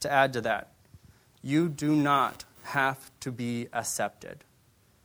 [0.00, 0.72] To add to that,
[1.42, 4.44] you do not have to be accepted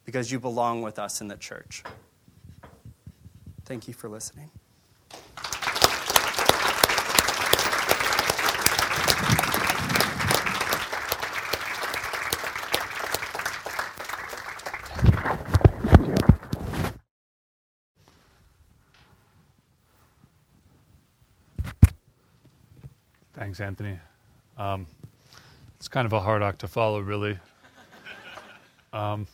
[0.06, 1.84] because you belong with us in the church.
[3.66, 4.50] Thank you for listening.
[23.34, 24.00] Thanks, Anthony.
[24.58, 24.88] Um,
[25.78, 27.40] it's kind of a hard act to follow, really.
[28.94, 29.28] Um,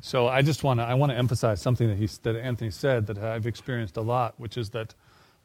[0.00, 3.06] so I just want to I want to emphasize something that he that Anthony said
[3.08, 4.94] that I've experienced a lot, which is that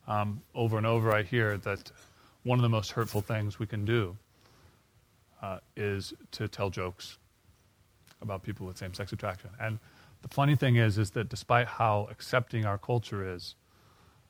[0.08, 1.92] um, over and over I hear that
[2.44, 4.16] one of the most hurtful things we can do
[5.42, 7.18] uh, is to tell jokes
[8.22, 9.50] about people with same-sex attraction.
[9.60, 9.80] And
[10.22, 13.56] the funny thing is, is that despite how accepting our culture is,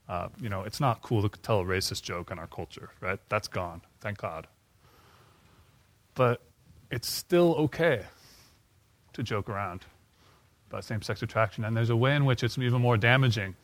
[0.07, 3.19] uh, you know, it's not cool to tell a racist joke in our culture, right?
[3.29, 4.47] That's gone, thank God.
[6.15, 6.41] But
[6.91, 8.03] it's still okay
[9.13, 9.85] to joke around
[10.69, 11.63] about same sex attraction.
[11.63, 13.55] And there's a way in which it's even more damaging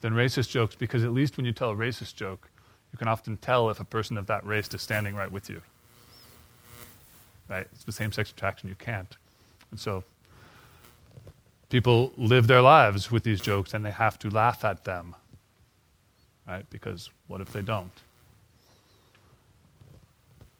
[0.00, 2.48] than racist jokes because at least when you tell a racist joke,
[2.92, 5.62] you can often tell if a person of that race is standing right with you.
[7.48, 7.66] Right?
[7.72, 9.16] It's the same sex attraction, you can't.
[9.70, 10.04] And so
[11.68, 15.14] people live their lives with these jokes and they have to laugh at them
[16.46, 16.68] right?
[16.70, 17.92] Because what if they don't?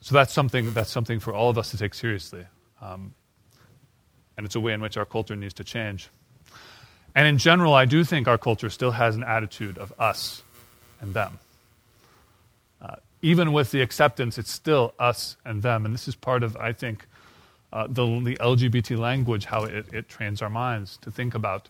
[0.07, 2.47] So that's something that's something for all of us to take seriously,
[2.81, 3.13] um,
[4.37, 6.11] and it's a way in which our culture needs to change.
[7.17, 10.45] And in general, I do think our culture still has an attitude of us
[11.01, 11.41] and them.
[12.81, 15.85] Uh, even with the acceptance, it's still us and them.
[15.85, 17.05] And this is part of, I think,
[17.73, 21.69] uh, the, the LGBT language, how it, it trains our minds to think about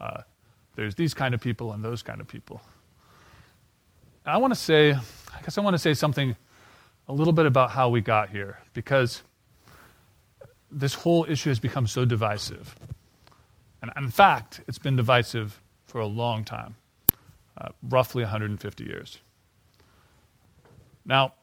[0.00, 0.22] uh,
[0.74, 2.60] there's these kind of people and those kind of people.
[4.24, 6.34] I want to say, I guess I want to say something
[7.08, 9.22] a little bit about how we got here, because
[10.70, 12.74] this whole issue has become so divisive.
[13.82, 16.74] And in fact, it's been divisive for a long time,
[17.56, 19.18] uh, roughly 150 years.
[21.04, 21.34] Now,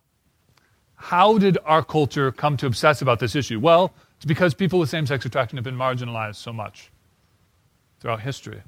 [0.96, 3.60] how did our culture come to obsess about this issue?
[3.60, 6.92] Well, it's because people with same sex attraction have been marginalized so much
[8.00, 8.62] throughout history.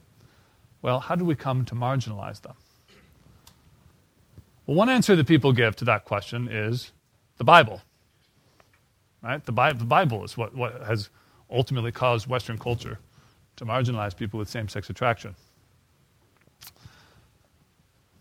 [0.81, 2.55] Well, how did we come to marginalize them?
[4.65, 6.91] Well, one answer that people give to that question is
[7.37, 7.81] the Bible.
[9.21, 9.43] Right?
[9.43, 11.09] The, Bi- the Bible is what, what has
[11.49, 12.99] ultimately caused Western culture
[13.57, 15.35] to marginalize people with same sex attraction.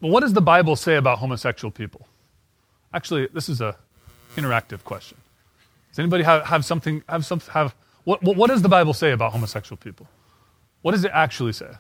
[0.01, 2.07] But what does the Bible say about homosexual people?
[2.93, 3.77] Actually, this is a
[4.37, 5.19] interactive question.
[5.91, 9.13] Does anybody have, have something, have some, have, what, what, what does the Bible say
[9.13, 10.07] about homosexual people?
[10.83, 11.71] What does it actually say?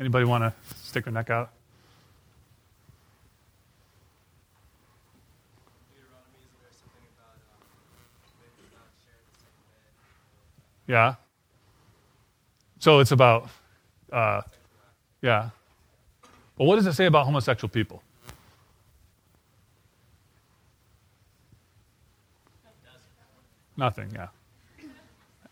[0.00, 1.50] Anybody want to stick their neck out?
[10.86, 11.14] Yeah.
[12.78, 13.48] So it's about,
[14.12, 14.42] uh,
[15.22, 15.50] yeah.
[16.56, 18.02] But what does it say about homosexual people?
[23.76, 24.28] Nothing, yeah.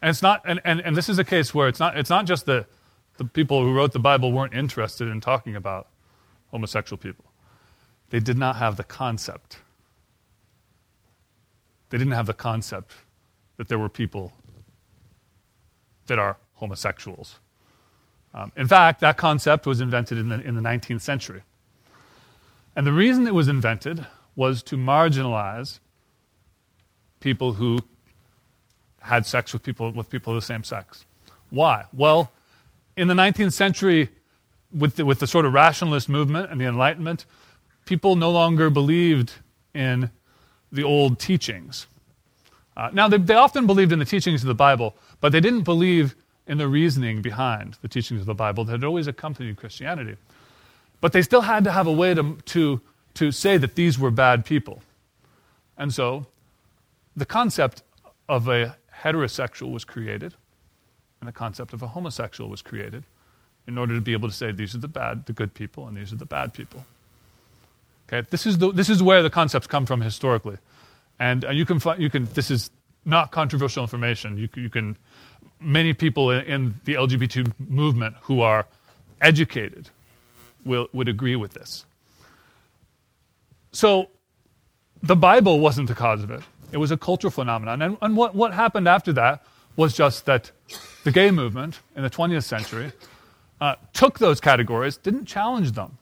[0.00, 2.26] And it's not, and, and, and this is a case where it's not, it's not
[2.26, 2.66] just the,
[3.16, 5.88] the people who wrote the Bible weren't interested in talking about
[6.50, 7.24] homosexual people.
[8.10, 9.58] They did not have the concept.
[11.90, 12.92] They didn't have the concept
[13.56, 14.32] that there were people
[16.12, 17.38] that are homosexuals.
[18.34, 21.40] Um, in fact, that concept was invented in the, in the 19th century.
[22.76, 25.80] And the reason it was invented was to marginalize
[27.20, 27.78] people who
[29.00, 31.06] had sex with people with people of the same sex.
[31.48, 31.86] Why?
[31.94, 32.30] Well,
[32.94, 34.10] in the 19th century,
[34.70, 37.24] with the, with the sort of rationalist movement and the Enlightenment,
[37.86, 39.32] people no longer believed
[39.72, 40.10] in
[40.70, 41.86] the old teachings.
[42.76, 45.62] Uh, now, they, they often believed in the teachings of the Bible, but they didn't
[45.62, 46.14] believe
[46.46, 50.16] in the reasoning behind the teachings of the Bible that had always accompanied Christianity.
[51.00, 52.80] But they still had to have a way to, to,
[53.14, 54.82] to say that these were bad people.
[55.78, 56.26] And so
[57.16, 57.82] the concept
[58.28, 60.34] of a heterosexual was created,
[61.20, 63.04] and the concept of a homosexual was created
[63.68, 65.96] in order to be able to say these are the bad, the good people, and
[65.96, 66.84] these are the bad people.
[68.08, 70.58] Okay, this is, the, this is where the concepts come from historically.
[71.20, 72.70] And, you can, you can, this is
[73.04, 74.36] not controversial information.
[74.36, 74.96] You, you can,
[75.62, 78.66] many people in, in the LGBT movement who are
[79.20, 79.88] educated
[80.64, 81.84] will, would agree with this.
[83.72, 84.08] So
[85.02, 86.42] the Bible wasn't the cause of it.
[86.72, 87.82] It was a cultural phenomenon.
[87.82, 89.44] And, and what, what happened after that
[89.76, 90.50] was just that
[91.04, 92.92] the gay movement in the 20th century
[93.60, 95.98] uh, took those categories, didn't challenge them,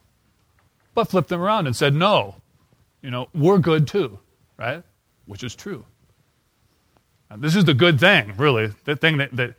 [0.95, 2.37] but flipped them around and said, no,
[3.03, 4.19] you know, we're good too,
[4.59, 4.83] right?
[5.27, 5.85] Which is true.
[7.37, 9.55] This is the good thing, really, the thing that, that,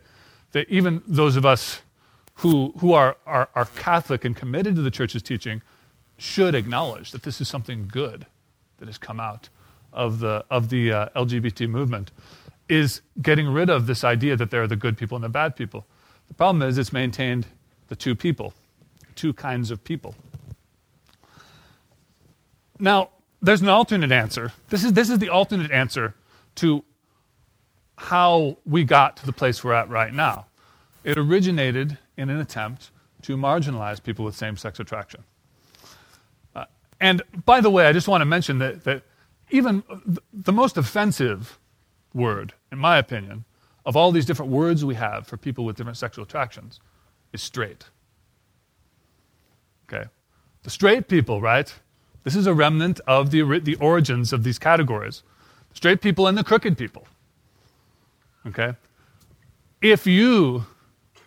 [0.52, 1.80] that even those of us
[2.36, 5.62] who, who are, are, are Catholic and committed to the church's teaching
[6.18, 8.26] should acknowledge that this is something good
[8.78, 9.48] that has come out
[9.92, 12.10] of the, of the uh, LGBT movement
[12.68, 15.56] is getting rid of this idea that there are the good people and the bad
[15.56, 15.86] people.
[16.28, 17.46] The problem is it's maintained
[17.88, 18.54] the two people,
[19.14, 20.14] two kinds of people.
[22.78, 24.52] Now, there's an alternate answer.
[24.70, 26.14] This is, this is the alternate answer
[26.56, 26.84] to
[28.02, 30.46] how we got to the place we're at right now.
[31.04, 32.90] It originated in an attempt
[33.22, 35.22] to marginalize people with same sex attraction.
[36.54, 36.64] Uh,
[37.00, 39.04] and by the way, I just want to mention that, that
[39.50, 39.84] even
[40.32, 41.58] the most offensive
[42.12, 43.44] word, in my opinion,
[43.86, 46.80] of all these different words we have for people with different sexual attractions
[47.32, 47.86] is straight.
[49.88, 50.08] Okay?
[50.62, 51.72] The straight people, right?
[52.24, 55.22] This is a remnant of the, the origins of these categories.
[55.74, 57.06] Straight people and the crooked people.
[58.46, 58.74] Okay?
[59.80, 60.64] If you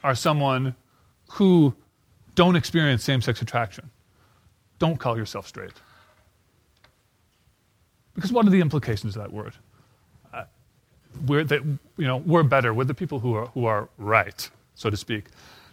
[0.03, 0.76] are someone
[1.32, 1.74] who
[2.36, 3.89] don't experience same sex attraction,
[4.80, 5.74] don't call yourself straight.
[8.13, 9.53] Because what are the implications of that word?
[10.34, 10.43] Uh,
[11.26, 12.74] we're, you know, we're better.
[12.74, 15.26] We're the people who are, who are right, so to speak.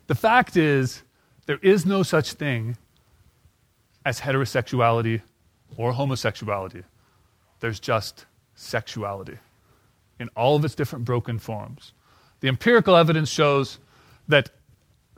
[0.07, 1.03] The fact is,
[1.47, 2.77] there is no such thing
[4.05, 5.23] as heterosexuality
[5.77, 6.83] or homosexuality.
[7.61, 9.39] There's just sexuality
[10.23, 11.93] in all of its different broken forms.
[12.41, 13.79] The empirical evidence shows
[14.29, 14.51] that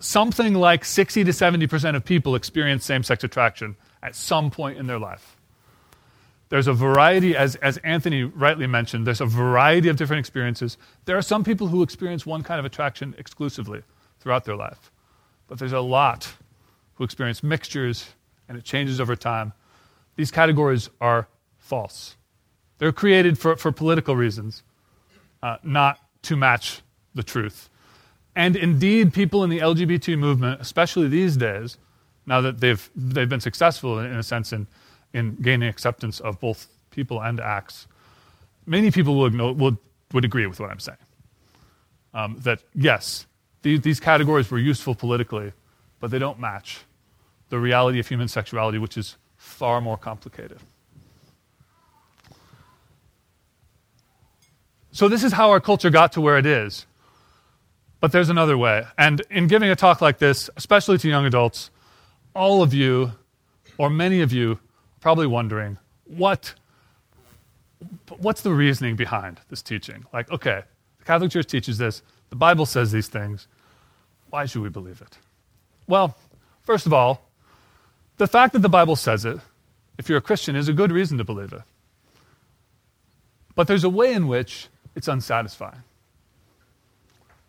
[0.01, 4.87] something like 60 to 70% of people experience same sex attraction at some point in
[4.87, 5.37] their life.
[6.49, 10.77] There's a variety, as, as Anthony rightly mentioned, there's a variety of different experiences.
[11.05, 13.83] There are some people who experience one kind of attraction exclusively
[14.21, 14.91] throughout their life,
[15.49, 16.35] but there's a lot
[16.95, 18.11] who experience mixtures
[18.49, 19.53] and it changes over time.
[20.17, 21.29] These categories are
[21.59, 22.17] false.
[22.79, 24.63] They're created for, for political reasons,
[25.45, 26.83] uh, not to match
[27.15, 27.69] the truth.
[28.35, 31.79] And indeed, people in the LGBT movement, especially these days,
[32.27, 34.67] now that they've, they've been successful in, in a sense in
[35.15, 37.87] in gaining acceptance of both people and acts,
[38.67, 39.79] many people would, know, would,
[40.13, 40.99] would agree with what I'm saying.
[42.13, 43.27] Um, that yes,
[43.63, 45.53] these categories were useful politically,
[46.01, 46.81] but they don't match
[47.49, 50.59] the reality of human sexuality, which is far more complicated.
[54.95, 56.87] So, this is how our culture got to where it is.
[57.99, 58.87] But there's another way.
[58.97, 61.73] And in giving a talk like this, especially to young adults,
[62.33, 63.11] all of you,
[63.77, 64.59] or many of you, are
[65.01, 66.55] probably wondering what
[68.19, 70.05] what's the reasoning behind this teaching?
[70.13, 70.63] Like, okay,
[71.01, 73.49] the Catholic Church teaches this, the Bible says these things.
[74.31, 75.19] Why should we believe it?
[75.89, 76.17] Well,
[76.63, 77.29] first of all,
[78.19, 79.39] the fact that the Bible says it,
[79.99, 81.63] if you're a Christian, is a good reason to believe it.
[83.57, 85.83] But there's a way in which it's unsatisfying.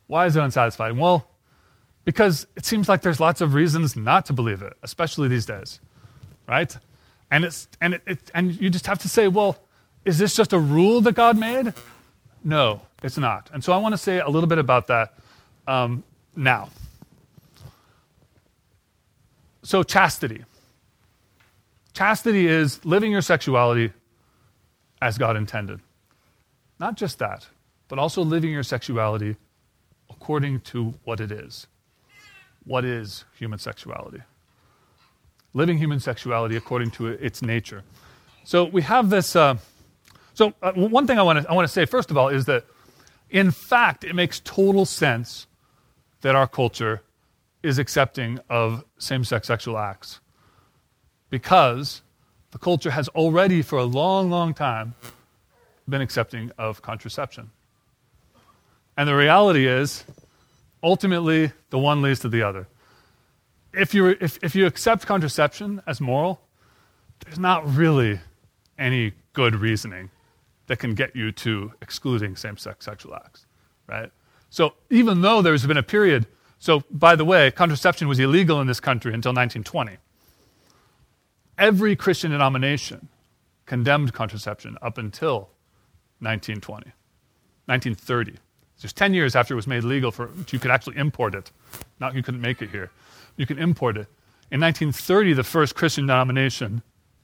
[0.07, 0.97] Why is it unsatisfying?
[0.97, 1.27] Well,
[2.03, 5.79] because it seems like there's lots of reasons not to believe it, especially these days,
[6.47, 6.75] right?
[7.31, 9.57] And, it's, and, it, it, and you just have to say, well,
[10.05, 11.73] is this just a rule that God made?
[12.43, 13.49] No, it's not.
[13.51, 15.15] And so I want to say a little bit about that
[15.67, 16.03] um,
[16.35, 16.69] now.
[19.63, 20.45] So, chastity.
[21.93, 23.91] Chastity is living your sexuality
[25.01, 25.79] as God intended.
[26.79, 27.47] Not just that,
[27.87, 29.35] but also living your sexuality
[30.09, 31.67] according to what it is.
[32.65, 34.21] What is human sexuality?
[35.55, 37.81] living human sexuality according to its nature.
[38.43, 39.35] So we have this.
[39.35, 39.57] Uh,
[40.35, 42.45] so uh, one thing I want to I want to say first of all is
[42.45, 42.65] that,
[43.31, 45.47] in fact, it makes total sense
[46.21, 47.01] that our culture
[47.63, 50.19] is accepting of same-sex sexual acts,
[51.31, 52.03] because
[52.51, 54.93] the culture has already, for a long, long time,
[55.87, 57.51] been accepting of contraception.
[58.97, 60.05] And the reality is,
[60.81, 62.67] ultimately, the one leads to the other
[63.75, 66.41] if you, if, if you accept contraception as moral,
[67.23, 68.19] there's not really
[68.77, 70.09] any good reasoning
[70.67, 73.45] that can get you to excluding same sex sexual acts,
[73.87, 74.11] right?
[74.49, 76.25] So even though there's been a period,
[76.59, 79.97] so by the way, contraception was illegal in this country until 1920.
[81.57, 83.07] Every Christian denomination
[83.65, 85.49] condemned contraception up until
[86.19, 86.91] 1920,
[87.65, 88.35] 1930.
[88.79, 91.51] Just 10 years after it was made legal for you could actually import it.
[91.99, 92.91] Not you couldn't make it here
[93.37, 94.07] you can import it.
[94.51, 96.81] In 1930, the first Christian denomination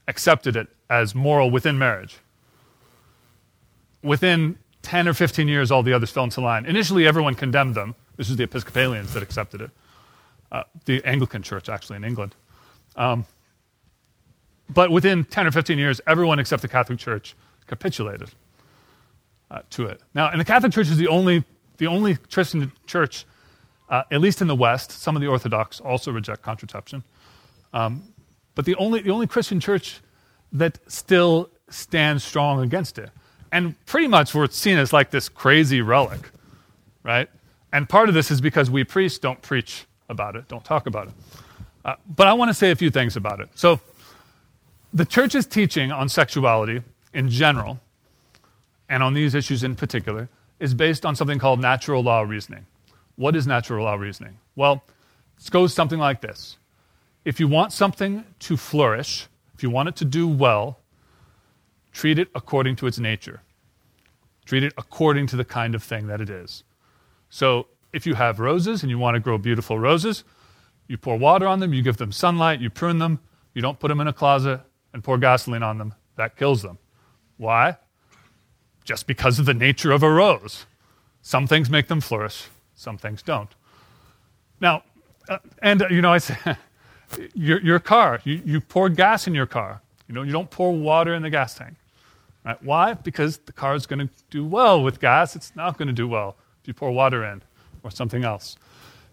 [0.08, 2.18] accepted it as moral within marriage.
[4.02, 6.66] Within 10 or 15 years, all the others fell into line.
[6.66, 7.94] Initially, everyone condemned them.
[8.16, 9.70] This is the Episcopalians that accepted it,
[10.50, 12.34] uh, the Anglican Church, actually, in England.
[12.96, 13.24] Um,
[14.68, 17.34] but within 10 or 15 years, everyone except the Catholic Church
[17.66, 18.30] capitulated
[19.52, 20.00] uh, to it.
[20.14, 21.44] Now, and the Catholic Church is the only,
[21.76, 23.24] the only Christian church
[23.92, 27.04] uh, at least in the West, some of the Orthodox also reject contraception.
[27.74, 28.02] Um,
[28.54, 30.00] but the only, the only Christian church
[30.50, 33.10] that still stands strong against it.
[33.52, 36.30] And pretty much we're seen as like this crazy relic,
[37.02, 37.28] right?
[37.70, 41.08] And part of this is because we priests don't preach about it, don't talk about
[41.08, 41.14] it.
[41.84, 43.50] Uh, but I want to say a few things about it.
[43.54, 43.78] So,
[44.94, 46.82] the church's teaching on sexuality
[47.12, 47.80] in general,
[48.92, 50.28] and on these issues in particular,
[50.60, 52.66] is based on something called natural law reasoning.
[53.16, 54.36] What is natural law reasoning?
[54.54, 54.84] Well,
[55.38, 56.58] it goes something like this
[57.24, 60.78] If you want something to flourish, if you want it to do well,
[61.90, 63.40] treat it according to its nature.
[64.44, 66.62] Treat it according to the kind of thing that it is.
[67.30, 70.22] So, if you have roses and you want to grow beautiful roses,
[70.86, 73.20] you pour water on them, you give them sunlight, you prune them,
[73.54, 74.60] you don't put them in a closet
[74.92, 75.94] and pour gasoline on them.
[76.16, 76.76] That kills them.
[77.38, 77.78] Why?
[78.84, 80.66] Just because of the nature of a rose.
[81.22, 83.50] Some things make them flourish, some things don't.
[84.60, 84.82] Now,
[85.28, 86.36] uh, and uh, you know, I say,
[87.34, 89.80] your, your car, you, you pour gas in your car.
[90.08, 91.74] You know, you don't pour water in the gas tank.
[92.44, 92.60] Right?
[92.62, 92.94] Why?
[92.94, 95.36] Because the car is going to do well with gas.
[95.36, 97.42] It's not going to do well if you pour water in
[97.82, 98.56] or something else.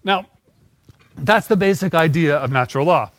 [0.03, 0.25] Now,
[1.15, 3.11] that's the basic idea of natural law.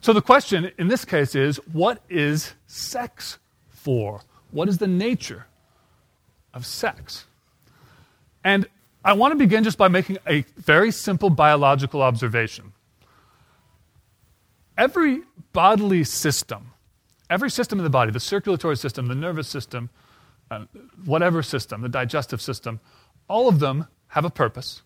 [0.00, 3.38] So the question in this case is what is sex
[3.70, 4.20] for?
[4.54, 5.46] What is the nature
[6.54, 7.24] of sex?
[8.44, 8.68] And
[9.04, 12.72] I want to begin just by making a very simple biological observation.
[14.78, 16.70] Every bodily system,
[17.28, 19.90] every system in the body, the circulatory system, the nervous system,
[20.52, 20.66] uh,
[21.04, 22.78] whatever system, the digestive system,
[23.26, 24.82] all of them have a purpose,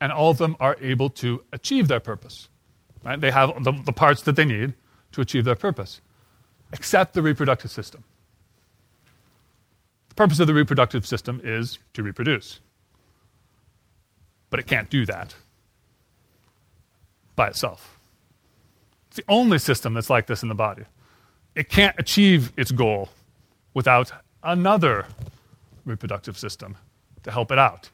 [0.00, 2.48] and all of them are able to achieve their purpose.
[3.02, 3.20] Right?
[3.20, 4.74] They have the, the parts that they need
[5.10, 6.00] to achieve their purpose,
[6.72, 8.04] except the reproductive system.
[10.20, 12.60] Purpose of the reproductive system is to reproduce.
[14.50, 15.34] But it can't do that
[17.36, 17.98] by itself.
[19.08, 20.82] It's the only system that's like this in the body.
[21.54, 23.08] It can't achieve its goal
[23.72, 24.12] without
[24.42, 25.06] another
[25.86, 26.76] reproductive system
[27.22, 27.88] to help it out.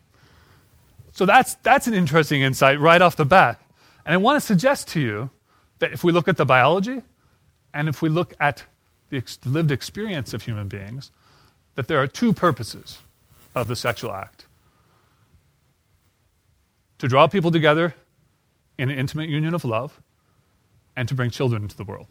[1.12, 3.62] So that's, that's an interesting insight right off the bat.
[4.04, 5.30] And I want to suggest to you
[5.78, 7.02] that if we look at the biology
[7.72, 8.64] and if we look at
[9.10, 11.12] the lived experience of human beings,
[11.76, 12.98] that there are two purposes
[13.54, 14.46] of the sexual act
[16.98, 17.94] to draw people together
[18.78, 20.00] in an intimate union of love
[20.96, 22.08] and to bring children into the world.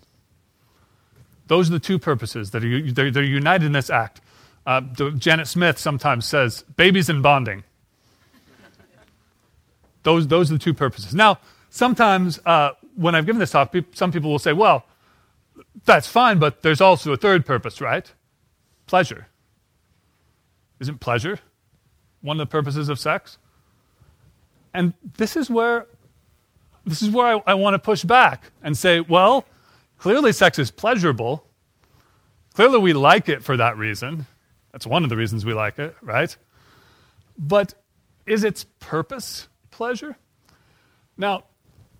[1.47, 4.22] Those are the two purposes that are they're, they're united in this act.
[4.66, 7.63] Uh, Janet Smith sometimes says, babies and bonding.
[10.03, 11.13] those, those are the two purposes.
[11.13, 11.39] Now,
[11.70, 14.86] sometimes uh, when I've given this talk, some people will say, well,
[15.86, 18.11] that's fine, but there's also a third purpose, right?
[18.88, 19.28] Pleasure.
[20.80, 21.39] Isn't pleasure
[22.21, 23.38] one of the purposes of sex?
[24.73, 25.88] And this is where
[26.86, 29.45] this is where I, I want to push back and say, well,
[29.97, 31.47] clearly sex is pleasurable.
[32.53, 34.28] Clearly we like it for that reason.
[34.71, 36.36] That's one of the reasons we like it, right?
[37.38, 37.73] But
[38.26, 40.17] is its purpose pleasure?
[41.17, 41.45] Now,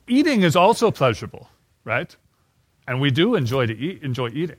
[0.08, 1.50] eating is also pleasurable,
[1.84, 2.16] right?
[2.88, 4.58] And we do enjoy to eat, enjoy eating.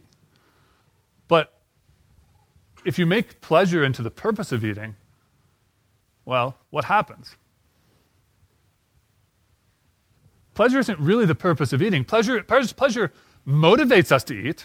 [1.28, 1.55] But
[2.86, 4.94] if you make pleasure into the purpose of eating,
[6.24, 7.34] well, what happens?
[10.54, 12.04] Pleasure isn't really the purpose of eating.
[12.04, 13.12] Pleasure, pleasure
[13.46, 14.64] motivates us to eat,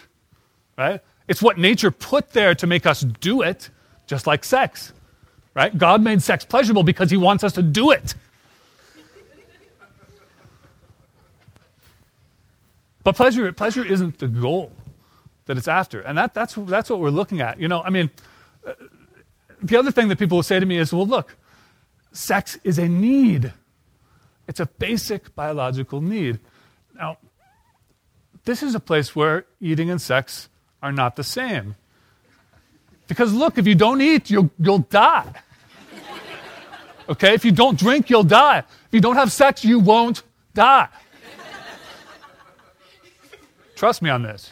[0.78, 1.00] right?
[1.28, 3.70] It's what nature put there to make us do it,
[4.06, 4.92] just like sex,
[5.54, 5.76] right?
[5.76, 8.14] God made sex pleasurable because he wants us to do it.
[13.04, 14.70] But pleasure, pleasure isn't the goal
[15.46, 16.00] that it's after.
[16.00, 17.60] And that, that's, that's what we're looking at.
[17.60, 18.10] You know, I mean,
[18.66, 18.72] uh,
[19.62, 21.36] the other thing that people will say to me is, well, look,
[22.12, 23.52] sex is a need.
[24.48, 26.40] It's a basic biological need.
[26.94, 27.18] Now,
[28.44, 30.48] this is a place where eating and sex
[30.82, 31.76] are not the same.
[33.06, 35.32] Because look, if you don't eat, you'll, you'll die.
[37.08, 37.34] Okay?
[37.34, 38.58] If you don't drink, you'll die.
[38.58, 40.22] If you don't have sex, you won't
[40.54, 40.88] die.
[43.76, 44.48] Trust me on this.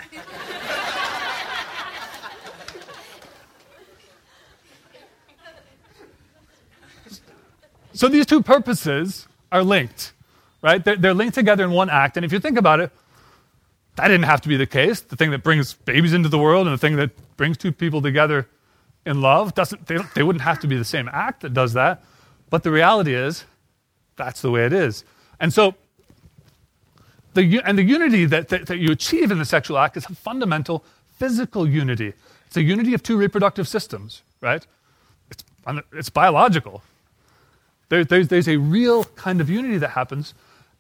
[7.92, 10.12] So these two purposes are linked,
[10.62, 10.84] right?
[10.84, 12.16] They're, they're, linked together in one act.
[12.16, 12.90] And if you think about it,
[13.96, 15.00] that didn't have to be the case.
[15.00, 18.00] The thing that brings babies into the world and the thing that brings two people
[18.00, 18.48] together
[19.04, 22.02] in love doesn't they, they wouldn't have to be the same act that does that.
[22.48, 23.44] But the reality is,
[24.16, 25.04] that's the way it is.
[25.38, 25.74] And so
[27.34, 30.14] the, and the unity that, that, that you achieve in the sexual act is a
[30.14, 30.84] fundamental
[31.16, 32.12] physical unity.
[32.46, 34.66] It's a unity of two reproductive systems, right?
[35.30, 35.44] It's,
[35.92, 36.82] it's biological.
[37.90, 40.32] There, there's, there's a real kind of unity that happens.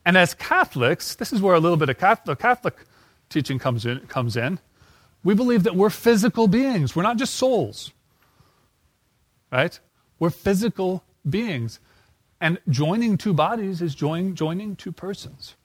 [0.06, 2.76] And as Catholics, this is where a little bit of Catholic, Catholic
[3.28, 4.58] teaching comes in, comes in.
[5.22, 6.96] We believe that we're physical beings.
[6.96, 7.92] We're not just souls,
[9.52, 9.78] right?
[10.18, 11.80] We're physical beings.
[12.40, 15.56] And joining two bodies is join, joining two persons.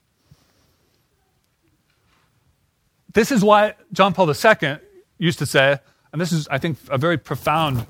[3.14, 4.78] This is why John Paul II
[5.16, 5.78] used to say,
[6.12, 7.86] and this is, I think, a very profound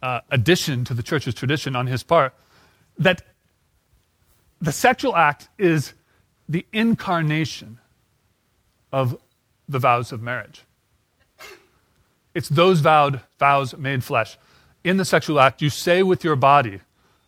[0.00, 2.32] uh, addition to the church's tradition on his part,
[2.98, 3.22] that
[4.60, 5.92] the sexual act is
[6.48, 7.78] the incarnation
[8.92, 9.16] of
[9.68, 10.62] the vows of marriage.
[12.34, 14.38] It's those vowed vows made flesh.
[14.84, 16.80] In the sexual act, you say with your body,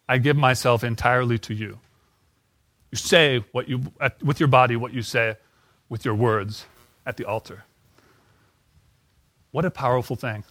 [0.09, 1.79] I give myself entirely to you.
[2.91, 3.83] You say what you,
[4.23, 5.37] with your body what you say
[5.89, 6.67] with your words
[7.05, 7.65] at the altar.
[9.51, 10.45] What a powerful thing.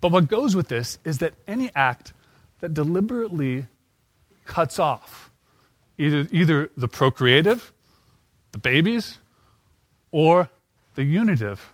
[0.00, 2.12] But what goes with this is that any act
[2.60, 3.66] that deliberately
[4.44, 5.30] cuts off
[5.98, 7.72] either, either the procreative,
[8.52, 9.18] the babies,
[10.10, 10.48] or
[10.94, 11.72] the unitive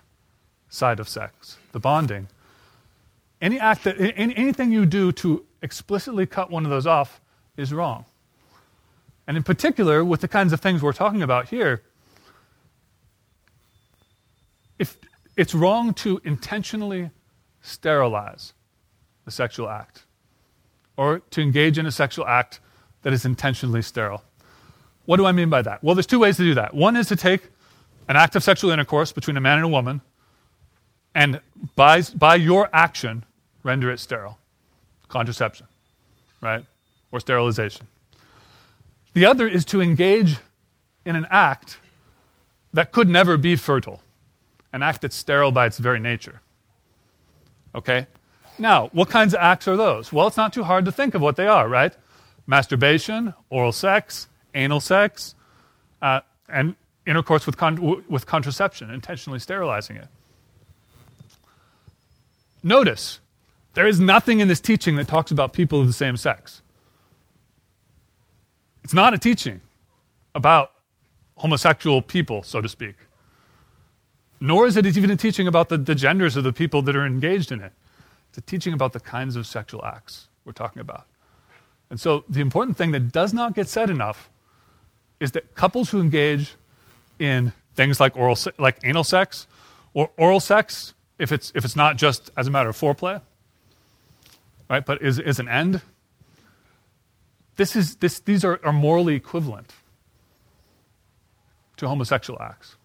[0.69, 2.27] side of sex, the bonding.
[3.41, 7.21] Any act that, any, anything you do to explicitly cut one of those off
[7.55, 8.05] is wrong.
[9.27, 11.83] And in particular, with the kinds of things we're talking about here,
[14.79, 14.97] if
[15.35, 17.11] it's wrong to intentionally
[17.61, 18.53] sterilize
[19.25, 20.03] the sexual act
[20.97, 22.59] or to engage in a sexual act
[23.03, 24.23] that is intentionally sterile.
[25.05, 25.83] What do I mean by that?
[25.83, 26.73] Well, there's two ways to do that.
[26.73, 27.43] One is to take
[28.09, 30.01] an act of sexual intercourse between a man and a woman,
[31.15, 31.39] and
[31.75, 33.23] by, by your action,
[33.63, 34.37] render it sterile.
[35.07, 35.67] Contraception,
[36.41, 36.65] right?
[37.11, 37.87] Or sterilization.
[39.13, 40.37] The other is to engage
[41.05, 41.77] in an act
[42.73, 44.01] that could never be fertile,
[44.73, 46.41] an act that's sterile by its very nature.
[47.73, 48.07] Okay?
[48.59, 50.11] Now, what kinds of acts are those?
[50.11, 51.93] Well, it's not too hard to think of what they are, right?
[52.47, 55.35] Masturbation, oral sex, anal sex,
[56.01, 60.07] uh, and intercourse with, con- with contraception, intentionally sterilizing it.
[62.63, 63.19] Notice,
[63.75, 66.61] there is nothing in this teaching that talks about people of the same sex.
[68.83, 69.61] It's not a teaching
[70.33, 70.71] about
[71.35, 72.95] homosexual people, so to speak.
[74.39, 77.05] Nor is it even a teaching about the, the genders of the people that are
[77.05, 77.73] engaged in it.
[78.37, 81.07] A teaching about the kinds of sexual acts we're talking about.
[81.89, 84.29] And so the important thing that does not get said enough
[85.19, 86.53] is that couples who engage
[87.17, 89.47] in things like oral, like anal sex
[89.95, 93.21] or oral sex, if it's, if it's not just as a matter of foreplay,
[94.69, 95.81] right, but is, is an end,
[97.55, 99.73] this is, this, these are, are morally equivalent
[101.77, 102.75] to homosexual acts.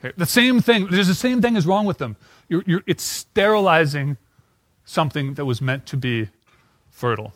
[0.00, 0.12] Okay?
[0.16, 2.16] The same thing, there's the same thing is wrong with them.
[2.48, 4.16] You're, you're, it's sterilizing
[4.86, 6.30] something that was meant to be
[6.90, 7.34] fertile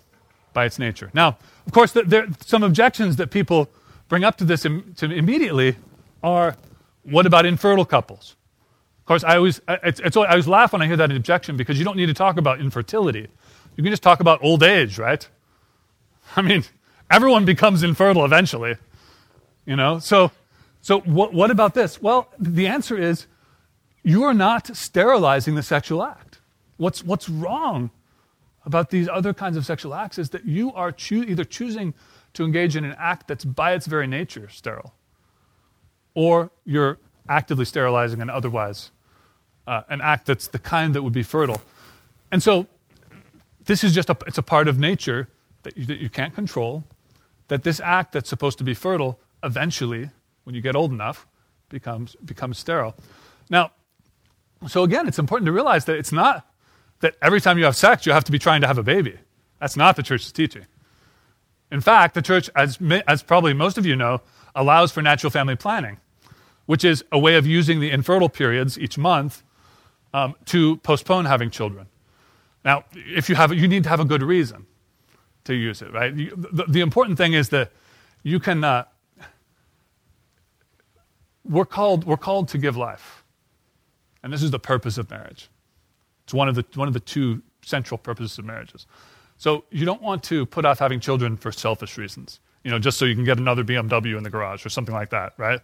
[0.55, 1.11] by its nature.
[1.13, 1.37] Now,
[1.67, 3.69] of course, there are some objections that people
[4.09, 5.77] bring up to this Im- to immediately
[6.23, 6.57] are
[7.03, 8.37] what about infertile couples?
[9.01, 11.79] Of course, I always, it's, it's, I always laugh when I hear that objection because
[11.79, 13.29] you don't need to talk about infertility.
[13.77, 15.27] You can just talk about old age, right?
[16.37, 16.65] I mean,
[17.11, 18.77] everyone becomes infertile eventually,
[19.67, 19.99] you know?
[19.99, 20.31] So,
[20.81, 22.01] so what, what about this?
[22.01, 23.27] Well, the answer is
[24.03, 26.30] you are not sterilizing the sexual act.
[26.81, 27.91] What's, what's wrong
[28.65, 31.93] about these other kinds of sexual acts is that you are choo- either choosing
[32.33, 34.95] to engage in an act that's by its very nature sterile,
[36.15, 36.97] or you're
[37.29, 38.93] actively sterilizing an otherwise
[39.67, 41.61] uh, an act that's the kind that would be fertile.
[42.33, 42.67] And so
[43.67, 45.29] this is just a, it's a part of nature
[45.65, 46.85] that you, that you can't control,
[47.49, 50.09] that this act that's supposed to be fertile eventually,
[50.45, 51.27] when you get old enough,
[51.69, 52.95] becomes, becomes sterile.
[53.51, 53.73] Now,
[54.67, 56.47] so again, it's important to realize that it's not
[57.01, 59.19] that every time you have sex, you have to be trying to have a baby.
[59.59, 60.67] That's not the church's teaching.
[61.71, 64.21] In fact, the church, as, as probably most of you know,
[64.55, 65.99] allows for natural family planning,
[66.67, 69.43] which is a way of using the infertile periods each month
[70.13, 71.87] um, to postpone having children.
[72.65, 74.67] Now, if you have, you need to have a good reason
[75.45, 76.15] to use it, right?
[76.15, 77.73] The, the, important thing is that
[78.23, 78.63] you can.
[78.63, 78.85] Uh,
[81.45, 83.25] we're called, we're called to give life,
[84.23, 85.49] and this is the purpose of marriage.
[86.31, 88.87] It's one of the one of the two central purposes of marriages.
[89.37, 92.99] So you don't want to put off having children for selfish reasons you know, just
[92.99, 95.61] so you can get another BMW in the garage or something like that, right?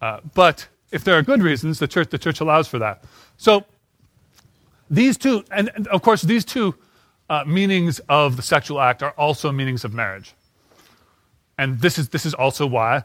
[0.00, 3.04] Uh, but if there are good reasons, the church, the church allows for that.
[3.36, 3.64] So
[4.88, 6.74] these two, and, and of course, these two
[7.28, 10.32] uh, meanings of the sexual act are also meanings of marriage.
[11.58, 13.04] And this is, this is also why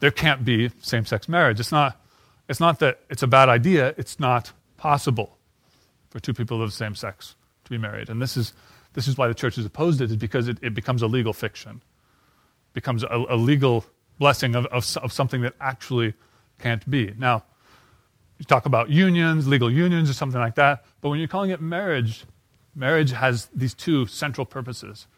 [0.00, 1.58] there can't be same sex marriage.
[1.58, 2.00] It's not,
[2.48, 4.52] it's not that it's a bad idea, it's not
[4.86, 5.36] possible
[6.10, 7.34] for two people of the same sex
[7.64, 8.08] to be married.
[8.08, 8.52] And this is
[8.92, 11.32] this is why the church has opposed it, is because it, it becomes a legal
[11.32, 11.82] fiction,
[12.72, 13.84] becomes a, a legal
[14.20, 16.14] blessing of, of, of, something that actually
[16.60, 17.12] can't be.
[17.18, 17.42] Now,
[18.38, 21.60] you talk about unions, legal unions, or something like that, but when you're calling it
[21.60, 22.24] marriage,
[22.74, 25.08] marriage has these two central purposes,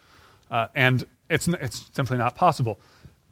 [0.51, 2.81] uh, and it's, it's simply not possible.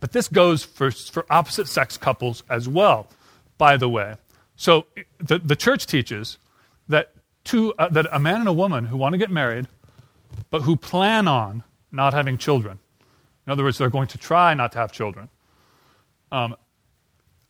[0.01, 3.09] But this goes for, for opposite sex couples as well,
[3.57, 4.17] by the way.
[4.57, 4.87] So
[5.19, 6.39] the, the church teaches
[6.89, 7.13] that,
[7.45, 9.69] two, uh, that a man and a woman who want to get married
[10.51, 12.79] but who plan on not having children.
[13.47, 15.29] In other words, they're going to try not to have children.
[16.33, 16.57] Um,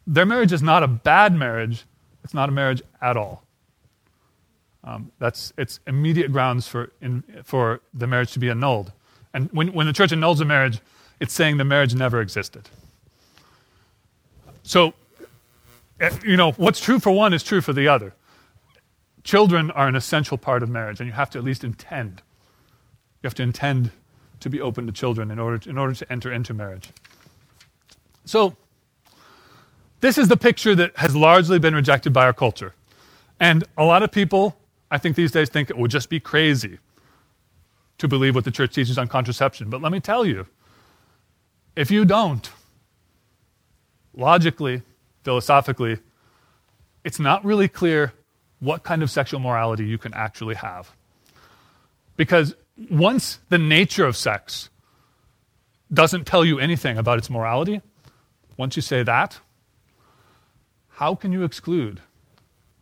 [0.07, 1.85] their marriage is not a bad marriage,
[2.23, 3.43] it's not a marriage at all.
[4.85, 8.93] Um, that's it's immediate grounds for, in, for the marriage to be annulled.
[9.35, 10.81] And when, when the church annuls a marriage,
[11.19, 12.69] it's saying the marriage never existed.
[14.63, 14.95] So,
[16.01, 18.15] Eh, you know, what's true for one is true for the other.
[19.25, 22.23] Children are an essential part of marriage, and you have to at least intend
[23.23, 23.91] you have to intend
[24.39, 26.91] to be open to children in order to, in order to enter into marriage.
[28.25, 28.57] So,
[30.01, 32.75] this is the picture that has largely been rejected by our culture.
[33.41, 34.57] And a lot of people,
[34.91, 36.79] I think these days, think it would just be crazy
[37.99, 39.71] to believe what the church teaches on contraception.
[39.71, 40.47] But let me tell you,
[41.75, 42.49] if you don't,
[44.15, 44.83] logically,
[45.27, 45.99] philosophically,
[47.03, 48.13] it's not really clear
[48.61, 50.95] what kind of sexual morality you can actually have.
[52.17, 52.55] Because
[52.89, 54.71] once the nature of sex
[55.93, 57.81] doesn't tell you anything about its morality,
[58.57, 59.41] once you say that,
[60.91, 62.01] how can you exclude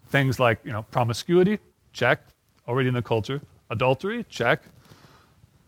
[0.09, 1.59] things like you know promiscuity?
[1.95, 2.21] Check,
[2.69, 3.41] already in the culture.
[3.71, 4.27] Adultery?
[4.29, 4.61] Check.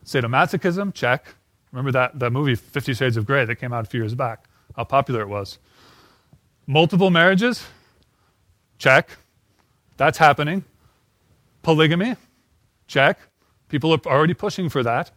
[0.05, 0.93] Sadomasochism?
[0.93, 1.37] Check.
[1.73, 4.45] Remember that, that movie Fifty Shades of Grey that came out a few years back?
[4.77, 5.59] How popular it was.
[6.67, 7.67] Multiple marriages?
[8.79, 9.11] Check.
[9.97, 10.65] That's happening.
[11.63, 12.17] Polygamy?
[12.87, 13.19] Check.
[13.69, 15.11] People are already pushing for that.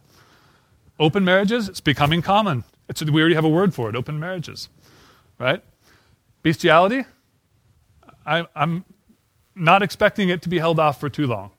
[0.98, 1.68] Open marriages?
[1.68, 2.64] It's becoming common.
[2.88, 4.68] It's, we already have a word for it open marriages.
[5.38, 5.62] Right?
[6.42, 7.04] Bestiality?
[8.24, 8.84] I, I'm
[9.54, 11.50] not expecting it to be held off for too long.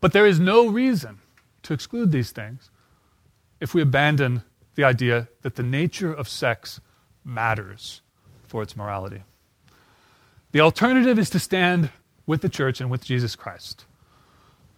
[0.00, 1.20] But there is no reason
[1.62, 2.70] to exclude these things
[3.60, 4.42] if we abandon
[4.74, 6.80] the idea that the nature of sex
[7.24, 8.02] matters
[8.46, 9.22] for its morality.
[10.52, 11.90] The alternative is to stand
[12.26, 13.84] with the church and with Jesus Christ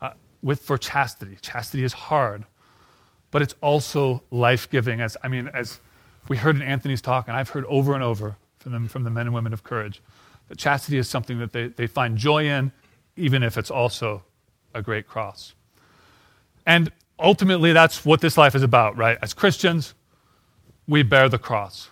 [0.01, 1.37] uh, with, for chastity.
[1.41, 2.45] Chastity is hard,
[3.31, 5.01] but it's also life giving.
[5.01, 5.81] As, I mean, as
[6.29, 9.11] we heard in Anthony's talk, and I've heard over and over from, them, from the
[9.11, 10.03] men and women of courage,
[10.49, 12.73] that chastity is something that they, they find joy in,
[13.17, 14.23] even if it's also
[14.75, 15.55] a great cross.
[16.65, 19.19] And ultimately, that's what this life is about, right?
[19.23, 19.95] As Christians,
[20.87, 21.91] we bear the cross.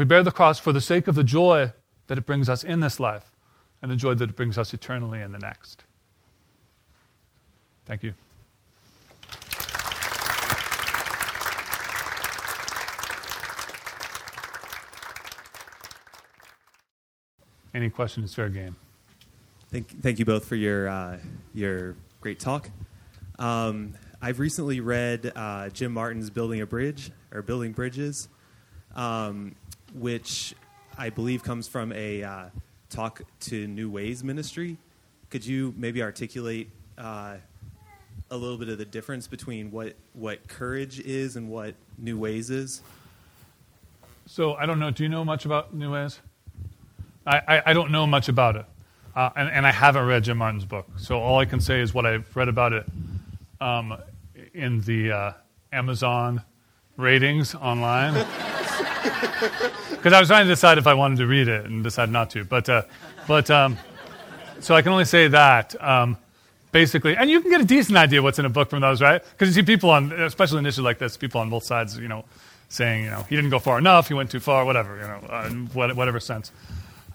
[0.00, 1.74] We bear the cross for the sake of the joy
[2.06, 3.36] that it brings us in this life
[3.82, 5.84] and the joy that it brings us eternally in the next.
[7.84, 8.14] Thank you.
[17.74, 18.32] Any questions?
[18.32, 18.76] Fair game.
[19.70, 21.18] Thank, thank you both for your uh,
[21.52, 22.70] your great talk.
[23.38, 23.92] Um,
[24.22, 28.30] I've recently read uh, Jim Martin's "Building a Bridge" or "Building Bridges,"
[28.94, 29.56] um,
[29.94, 30.54] which
[30.98, 32.44] I believe comes from a uh,
[32.90, 34.76] talk to New Ways Ministry.
[35.30, 36.68] Could you maybe articulate
[36.98, 37.36] uh,
[38.30, 42.50] a little bit of the difference between what what courage is and what New Ways
[42.50, 42.82] is?
[44.26, 44.90] So I don't know.
[44.90, 46.20] Do you know much about New Ways?
[47.26, 48.66] I, I, I don't know much about it.
[49.14, 50.86] Uh, and, and, I haven't read Jim Martin's book.
[50.96, 52.86] So all I can say is what I've read about it
[53.60, 53.96] um,
[54.54, 55.32] in the uh,
[55.72, 56.42] Amazon
[56.96, 58.24] ratings online.
[59.90, 62.30] Because I was trying to decide if I wanted to read it and decided not
[62.30, 62.44] to.
[62.44, 62.82] But, uh,
[63.26, 63.78] but um,
[64.60, 65.74] so I can only say that.
[65.82, 66.16] Um,
[66.72, 69.22] basically, and you can get a decent idea what's in a book from those, right?
[69.32, 72.08] Because you see people on, especially an issue like this, people on both sides, you
[72.08, 72.24] know,
[72.68, 75.20] saying, you know, he didn't go far enough, he went too far, whatever, you know,
[75.28, 76.52] uh, whatever sense.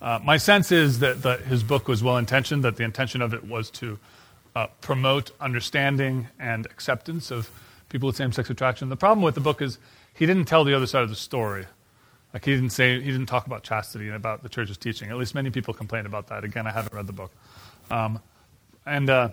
[0.01, 3.33] Uh, my sense is that, that, his book was well intentioned, that the intention of
[3.33, 3.97] it was to
[4.55, 7.49] uh, promote understanding and acceptance of
[7.89, 8.89] people with same sex attraction.
[8.89, 9.77] The problem with the book is
[10.13, 11.65] he didn't tell the other side of the story.
[12.35, 15.09] Like he didn't say, he didn't talk about chastity and about the church's teaching.
[15.09, 16.43] At least many people complain about that.
[16.43, 17.31] Again, I haven't read the book.
[17.89, 18.19] Um,
[18.85, 19.29] and uh,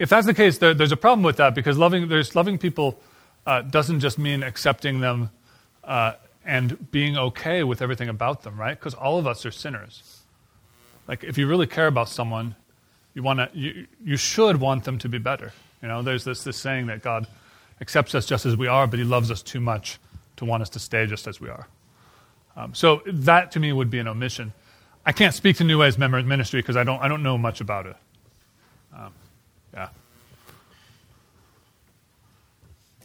[0.00, 2.98] if that's the case, there, there's a problem with that because loving, there's, loving people
[3.46, 5.30] uh, doesn't just mean accepting them
[5.84, 6.14] uh,
[6.44, 8.76] and being okay with everything about them, right?
[8.76, 10.22] Because all of us are sinners.
[11.06, 12.56] Like, if you really care about someone,
[13.14, 15.52] you, wanna, you, you should want them to be better.
[15.80, 17.28] You know, there's this, this saying that God
[17.80, 20.00] accepts us just as we are, but he loves us too much
[20.34, 21.68] to want us to stay just as we are.
[22.58, 24.52] Um, so that to me would be an omission.
[25.06, 27.86] I can't speak to New Ways ministry because I don't, I don't know much about
[27.86, 27.96] it.
[28.94, 29.12] Um,
[29.72, 29.88] yeah.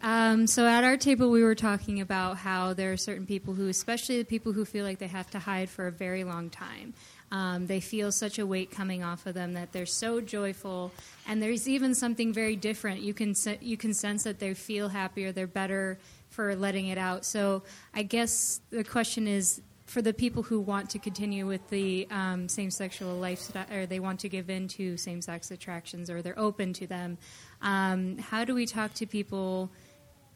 [0.01, 3.70] Um, so at our table, we were talking about how there are certain people who,
[3.70, 6.95] especially the people who feel like they have to hide for a very long time,
[7.32, 10.91] um, they feel such a weight coming off of them that they're so joyful,
[11.28, 13.01] and there's even something very different.
[13.01, 15.97] You can you can sense that they feel happier, they're better
[16.34, 17.24] for letting it out.
[17.26, 17.64] So
[17.94, 22.50] I guess the question is for the people who want to continue with the um,
[22.50, 26.40] same sexual lifestyle, or they want to give in to same sex attractions, or they're
[26.40, 27.18] open to them.
[27.62, 29.72] Um, how do we talk to people?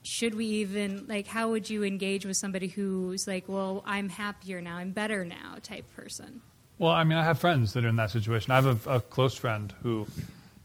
[0.04, 4.62] should we even like how would you engage with somebody who's like well i'm happier
[4.62, 6.40] now i'm better now type person
[6.78, 9.02] well i mean i have friends that are in that situation i have a, a
[9.02, 10.08] close friend who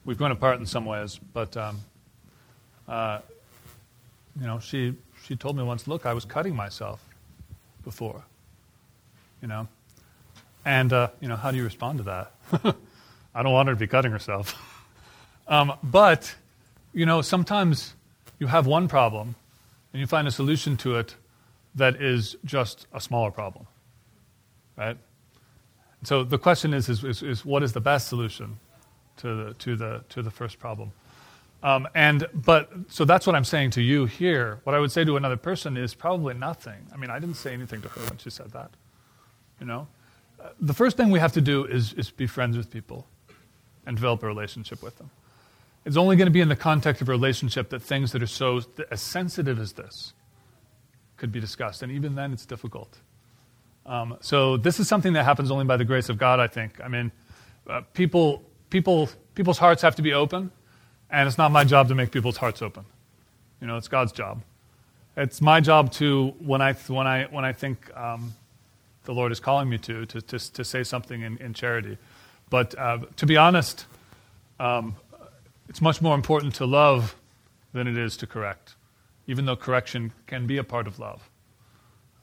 [0.05, 1.81] we've grown apart in some ways but um,
[2.87, 3.19] uh,
[4.41, 7.05] you know she she told me once look i was cutting myself
[7.85, 8.25] before
[9.41, 9.67] you know
[10.65, 12.33] and uh, you know how do you respond to that
[13.35, 14.55] i don't want her to be cutting herself
[15.49, 16.35] um, but
[16.93, 17.95] you know sometimes
[18.39, 19.35] you have one problem
[19.93, 21.15] and you find a solution to it
[21.75, 23.67] that is just a smaller problem.
[24.77, 24.97] Right?
[26.03, 28.59] So the question is, is, is, is what is the best solution
[29.19, 30.93] to the, to the, to the first problem?
[31.63, 34.61] Um, and but so that's what I'm saying to you here.
[34.65, 36.87] What I would say to another person is probably nothing.
[36.93, 38.71] I mean, I didn't say anything to her when she said that.
[39.61, 39.87] You know,
[40.43, 43.07] uh, the first thing we have to do is is be friends with people
[43.87, 45.11] and develop a relationship with them.
[45.85, 48.29] It's only going to be in the context of a relationship that things that are
[48.29, 48.61] so
[48.91, 50.13] as sensitive as this
[51.17, 51.83] could be discussed.
[51.83, 52.99] And even then, it's difficult.
[53.85, 56.81] Um, so this is something that happens only by the grace of God, I think.
[56.83, 57.11] I mean,
[57.69, 60.53] uh, people, people, people's hearts have to be open,
[61.13, 62.85] and it's not my job to make people's hearts open.
[63.61, 64.43] You know, it's God's job.
[65.17, 68.33] It's my job to, when I, when I, when I think um,
[69.05, 71.99] the Lord is calling me to, to, to, to say something in, in charity.
[72.49, 73.85] But uh, to be honest,
[74.59, 74.97] um,
[75.69, 77.15] it's much more important to love
[77.75, 78.75] than it is to correct,
[79.27, 81.29] even though correction can be a part of love.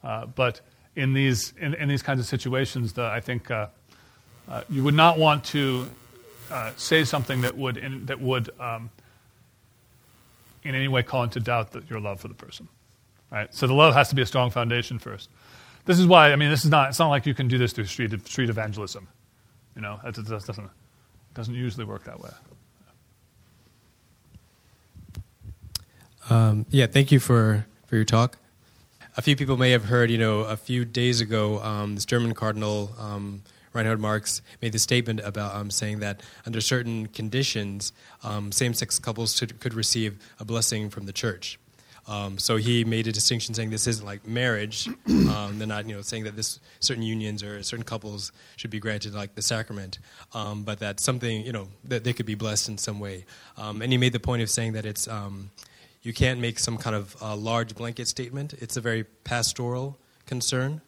[0.02, 0.60] Uh, but
[0.96, 3.68] in these, in, in, these kinds of situations, the, I think uh,
[4.48, 5.88] uh, you would not want to
[6.50, 8.90] uh, say something that would, in, that would um,
[10.62, 12.68] in any way call into doubt that your love for the person.
[13.30, 13.52] Right?
[13.54, 15.30] So the love has to be a strong foundation first.
[15.84, 17.72] This is why, I mean, this is not, it's not like you can do this
[17.72, 19.08] through street, street evangelism.
[19.76, 20.70] You know, it doesn't,
[21.34, 22.30] doesn't usually work that way.
[26.28, 28.38] Um, yeah, thank you for, for your talk.
[29.16, 32.34] A few people may have heard, you know, a few days ago, um, this German
[32.34, 33.42] cardinal, um,
[33.72, 37.92] Reinhard Marx, made the statement about um, saying that under certain conditions,
[38.22, 41.58] um, same sex couples should, could receive a blessing from the church.
[42.08, 44.88] Um, so he made a distinction saying this isn't like marriage.
[45.30, 48.80] Um, they're not, you know, saying that this certain unions or certain couples should be
[48.80, 50.00] granted like the sacrament,
[50.34, 53.24] um, but that something, you know, that they could be blessed in some way.
[53.56, 55.08] Um, and he made the point of saying that it's
[56.02, 58.54] you can't make some kind of uh, large blanket statement.
[58.54, 60.80] It's a very pastoral concern.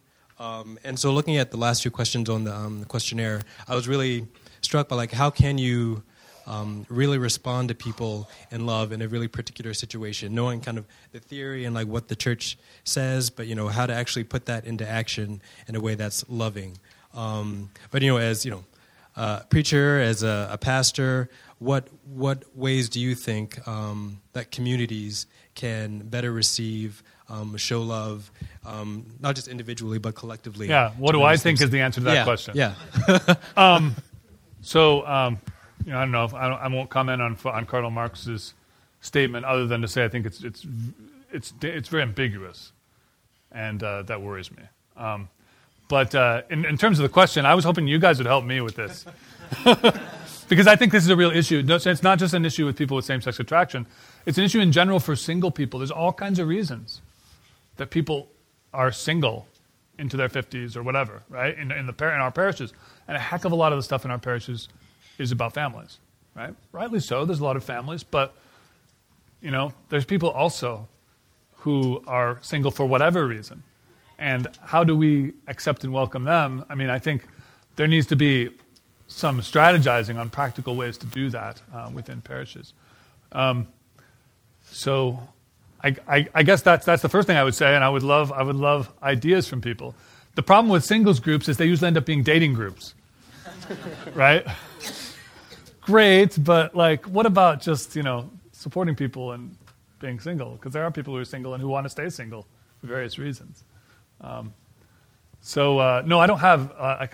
[0.43, 3.87] Um, and so, looking at the last few questions on the, the questionnaire, I was
[3.87, 4.27] really
[4.61, 6.03] struck by like how can you
[6.49, 10.87] um, really respond to people in love in a really particular situation, knowing kind of
[11.13, 14.47] the theory and like what the church says, but you know how to actually put
[14.47, 16.77] that into action in a way that's loving.
[17.15, 18.65] Um, but you know, as you know,
[19.15, 21.31] uh, preacher, as a, a, pastor,
[21.61, 27.05] what what ways do you think um, that communities can better receive?
[27.29, 28.31] Um, show love,
[28.65, 30.69] um, not just individually but collectively.
[30.69, 32.55] Yeah, what do I think is the answer to that yeah, question?
[32.57, 32.75] Yeah.
[33.57, 33.97] um,
[34.61, 35.39] so um,
[35.85, 36.29] you know, I don't know.
[36.35, 38.55] I, don't, I won't comment on on Cardinal Marx's
[39.01, 40.67] statement, other than to say I think it's it's
[41.33, 42.73] it's it's very ambiguous,
[43.51, 44.63] and uh, that worries me.
[44.97, 45.29] Um,
[45.89, 48.45] but uh, in, in terms of the question, I was hoping you guys would help
[48.45, 49.05] me with this.
[50.49, 51.63] because I think this is a real issue.
[51.67, 53.87] It's not just an issue with people with same sex attraction,
[54.25, 55.81] it's an issue in general for single people.
[55.81, 57.03] There's all kinds of reasons
[57.77, 58.29] that people
[58.73, 59.47] are single
[59.99, 61.57] into their 50s or whatever, right?
[61.57, 62.73] In, in, the, in our parishes.
[63.07, 64.69] And a heck of a lot of the stuff in our parishes
[65.19, 65.99] is about families,
[66.35, 66.55] right?
[66.73, 67.25] Rightly so.
[67.25, 68.35] There's a lot of families, but
[69.41, 70.89] you know, there's people also
[71.57, 73.63] who are single for whatever reason.
[74.19, 76.65] And how do we accept and welcome them?
[76.69, 77.27] I mean, I think
[77.77, 78.51] there needs to be
[79.09, 82.73] some strategizing on practical ways to do that uh, within parishes.
[83.33, 83.69] Um,
[84.71, 85.29] so,
[85.83, 88.31] I, I, guess that's that's the first thing I would say, and I would love
[88.33, 89.95] I would love ideas from people.
[90.35, 92.95] The problem with singles groups is they usually end up being dating groups,
[94.15, 94.47] right?
[95.81, 99.57] great, but like, what about just you know supporting people and
[99.99, 100.53] being single?
[100.53, 102.47] Because there are people who are single and who want to stay single
[102.81, 103.65] for various reasons.
[104.21, 104.55] Um,
[105.41, 106.73] so uh, no, I don't have.
[106.79, 107.07] Uh,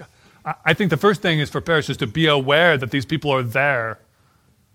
[0.44, 3.32] I, I think the first thing is for parishes to be aware that these people
[3.32, 3.98] are there,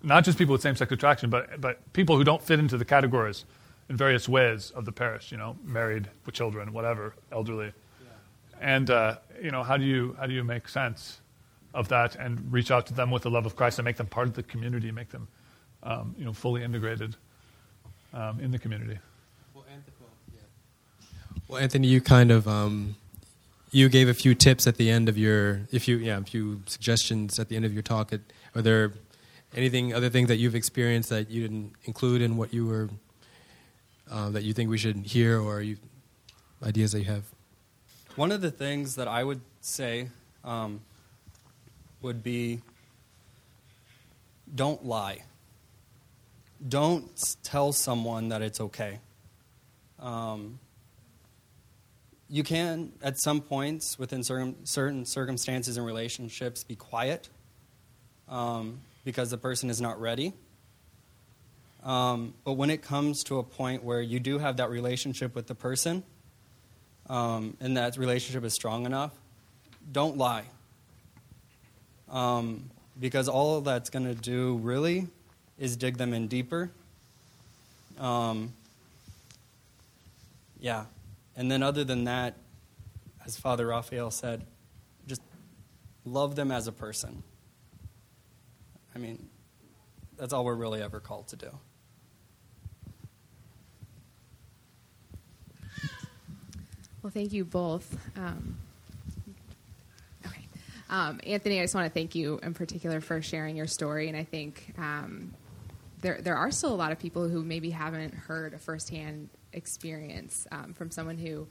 [0.01, 3.45] not just people with same-sex attraction, but but people who don't fit into the categories
[3.89, 5.31] in various ways of the parish.
[5.31, 8.57] You know, married with children, whatever, elderly, yeah.
[8.61, 11.19] and uh, you know, how do you how do you make sense
[11.73, 14.07] of that and reach out to them with the love of Christ and make them
[14.07, 15.27] part of the community, make them
[15.81, 17.15] um, you know, fully integrated
[18.13, 18.99] um, in the community.
[19.53, 19.95] Well, Anthony,
[20.33, 20.41] yeah.
[21.47, 22.95] well, Anthony you kind of um,
[23.73, 26.61] you gave a few tips at the end of your, if you, yeah, a few
[26.67, 28.13] suggestions at the end of your talk.
[28.55, 28.93] Are there
[29.55, 32.89] anything, other things that you've experienced that you didn't include in what you were,
[34.09, 35.77] uh, that you think we should hear, or you,
[36.61, 37.23] ideas that you have?
[38.15, 40.09] One of the things that I would say
[40.43, 40.81] um,
[42.01, 42.61] would be
[44.53, 45.23] don't lie.
[46.65, 47.09] Don't
[47.43, 48.99] tell someone that it's okay.
[49.99, 50.59] Um,
[52.29, 57.29] you can, at some points, within certain, circumstances and relationships, be quiet
[58.27, 60.33] um, because the person is not ready.
[61.83, 65.47] Um, but when it comes to a point where you do have that relationship with
[65.47, 66.03] the person,
[67.09, 69.11] um, and that relationship is strong enough,
[69.91, 70.45] don't lie.
[72.09, 72.69] Um,
[72.99, 75.07] because all that's going to do really
[75.57, 76.71] is dig them in deeper.
[77.99, 78.53] Um,
[80.59, 80.85] yeah.
[81.35, 82.35] And then, other than that,
[83.25, 84.45] as Father Raphael said,
[85.07, 85.21] just
[86.05, 87.23] love them as a person.
[88.95, 89.27] I mean,
[90.17, 91.49] that's all we're really ever called to do.
[97.03, 97.97] Well, thank you both.
[98.15, 98.57] Um,
[100.89, 104.15] Um, Anthony, I just want to thank you in particular for sharing your story, and
[104.15, 105.33] I think um,
[106.01, 110.45] there there are still a lot of people who maybe haven't heard a firsthand experience
[110.51, 111.47] um, from someone who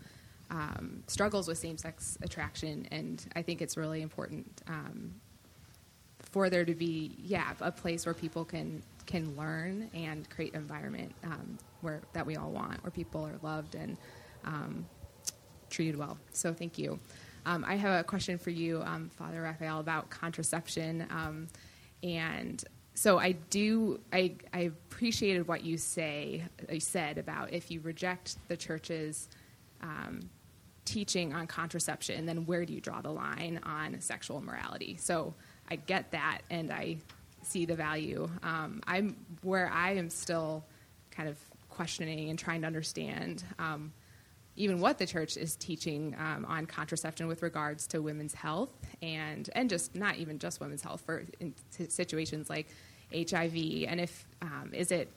[0.51, 5.13] um, struggles with same sex attraction, and I think it's really important um,
[6.21, 10.61] for there to be yeah a place where people can can learn and create an
[10.61, 11.13] environment
[11.81, 13.97] where that we all want, where people are loved and
[15.73, 16.19] treated well.
[16.33, 17.01] So thank you.
[17.45, 21.07] Um, I have a question for you, um, Father Raphael, about contraception.
[21.11, 21.49] Um,
[22.05, 22.63] and
[22.95, 28.37] so I do, I, I appreciated what you say, you said about if you reject
[28.49, 29.29] the church's
[29.81, 30.31] um,
[30.85, 34.97] teaching on contraception, then where do you draw the line on sexual morality?
[35.01, 35.35] So
[35.69, 36.99] I get that, and I
[37.43, 38.29] see the value.
[38.43, 40.65] Um, I'm where I am still
[41.11, 41.39] kind of
[41.71, 43.93] questioning and trying to understand um,
[44.57, 49.49] even what the church is teaching um, on contraception with regards to women's health and
[49.55, 51.25] and just not even just women's health for
[51.89, 52.67] situations like
[53.13, 55.11] HIV and if um, is it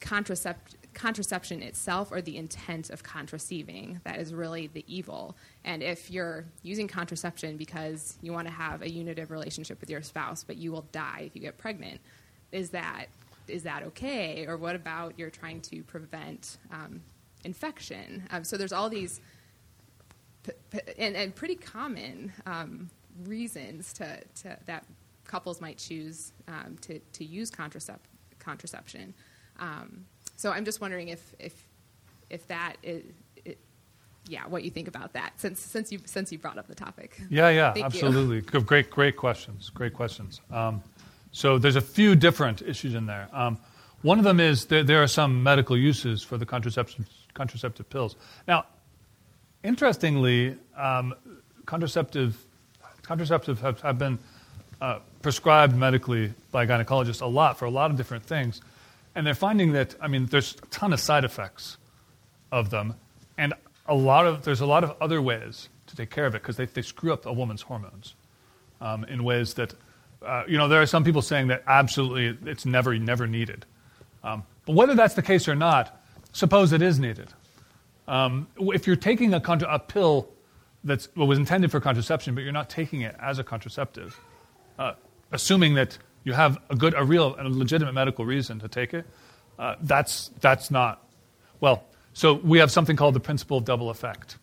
[0.00, 5.36] contracept contraception itself or the intent of contraceiving that is really the evil?
[5.64, 10.02] And if you're using contraception because you want to have a unitive relationship with your
[10.02, 12.00] spouse but you will die if you get pregnant
[12.52, 13.06] is that
[13.48, 14.46] is that okay?
[14.46, 17.02] Or what about you're trying to prevent um,
[17.44, 18.24] infection.
[18.30, 19.20] Um, so there's all these
[20.42, 22.90] p- p- and, and, pretty common um,
[23.24, 24.84] reasons to, to, that
[25.24, 27.98] couples might choose um, to, to use contracep-
[28.38, 29.14] contraception.
[29.58, 31.54] Um, so I'm just wondering if if
[32.30, 33.04] if that is.
[33.44, 33.58] It,
[34.28, 37.20] yeah, what you think about that since since you since you brought up the topic.
[37.28, 38.40] Yeah, yeah, Thank absolutely.
[38.40, 39.70] Great, great questions.
[39.70, 40.40] Great questions.
[40.50, 40.82] Um,
[41.32, 43.28] so there's a few different issues in there.
[43.32, 43.58] Um,
[44.02, 48.16] one of them is there, there, are some medical uses for the contraception contraceptive pills.
[48.46, 48.66] Now,
[49.62, 51.14] interestingly, um,
[51.66, 52.36] contraceptive
[53.02, 54.18] contraceptives have, have been
[54.80, 58.60] uh, prescribed medically by gynecologists a lot for a lot of different things,
[59.14, 61.76] and they're finding that I mean, there's a ton of side effects
[62.50, 62.94] of them,
[63.38, 63.54] and
[63.86, 66.56] a lot of there's a lot of other ways to take care of it because
[66.56, 68.14] they, they screw up a woman's hormones
[68.80, 69.74] um, in ways that
[70.24, 73.64] uh, you know there are some people saying that absolutely it's never never needed,
[74.24, 76.01] um, but whether that's the case or not,
[76.32, 77.28] Suppose it is needed.
[78.08, 80.28] Um, if you're taking a, contra- a pill
[80.84, 84.18] that well, was intended for contraception, but you're not taking it as a contraceptive,
[84.78, 84.94] uh,
[85.30, 89.06] assuming that you have a good, a real, a legitimate medical reason to take it,
[89.58, 91.06] uh, that's, that's not,
[91.60, 94.38] well, so we have something called the principle of double effect.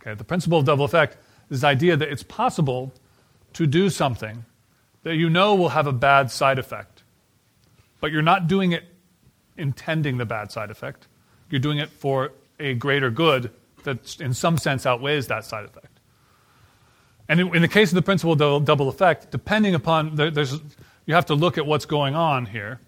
[0.00, 1.16] Okay, the principle of double effect
[1.50, 2.92] is the idea that it's possible
[3.54, 4.44] to do something
[5.02, 7.02] that you know will have a bad side effect,
[8.00, 8.84] but you're not doing it
[9.56, 11.06] intending the bad side effect.
[11.50, 13.50] You're doing it for a greater good
[13.84, 15.86] that, in some sense, outweighs that side effect.
[17.28, 20.60] And in, the case of the principle of double effect, depending upon, there, there's,
[21.06, 22.80] you have to look at what's going on here.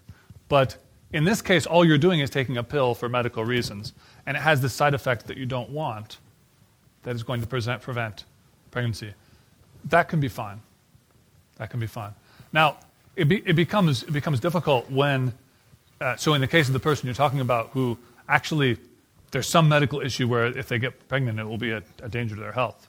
[0.49, 0.77] But
[1.13, 3.93] in this case, all you're doing is taking a pill for medical reasons,
[4.25, 6.17] and it has the side effect that you don't want
[7.03, 8.25] that is going to present, prevent
[8.71, 9.13] pregnancy.
[9.85, 10.61] That can be fine.
[11.57, 12.11] That can be fine.
[12.51, 12.77] Now,
[13.15, 15.33] it, be, it, becomes, it becomes difficult when,
[16.01, 17.97] uh, so in the case of the person you're talking about who
[18.27, 18.77] actually
[19.31, 22.35] there's some medical issue where if they get pregnant, it will be a, a danger
[22.35, 22.87] to their health.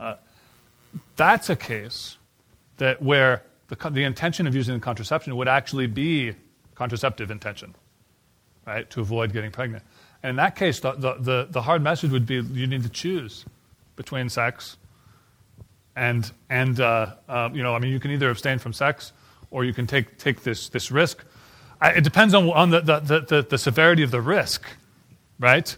[0.00, 0.16] Uh,
[1.16, 2.16] that's a case
[2.78, 6.34] that where the, the intention of using the contraception would actually be
[6.74, 7.74] contraceptive intention,
[8.66, 9.84] right, to avoid getting pregnant.
[10.22, 12.88] And in that case, the, the, the, the hard message would be you need to
[12.88, 13.44] choose
[13.96, 14.76] between sex
[15.96, 19.12] and, and uh, uh, you know, I mean, you can either abstain from sex
[19.50, 21.24] or you can take, take this, this risk
[21.90, 24.64] it depends on, on the, the, the, the, severity of the risk,
[25.38, 25.76] right?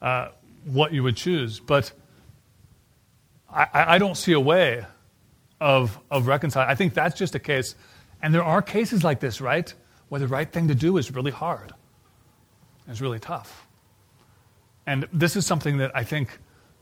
[0.00, 0.28] Uh,
[0.64, 1.60] what you would choose.
[1.60, 1.92] But
[3.50, 4.86] I, I don't see a way
[5.60, 6.68] of, of reconciling.
[6.68, 7.74] I think that's just a case.
[8.22, 9.72] And there are cases like this, right?
[10.08, 11.72] Where the right thing to do is really hard,
[12.88, 13.66] it's really tough.
[14.86, 16.38] And this is something that I think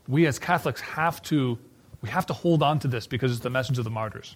[0.07, 1.57] we as Catholics have to,
[2.01, 4.35] we have to hold on to this because it's the message of the martyrs.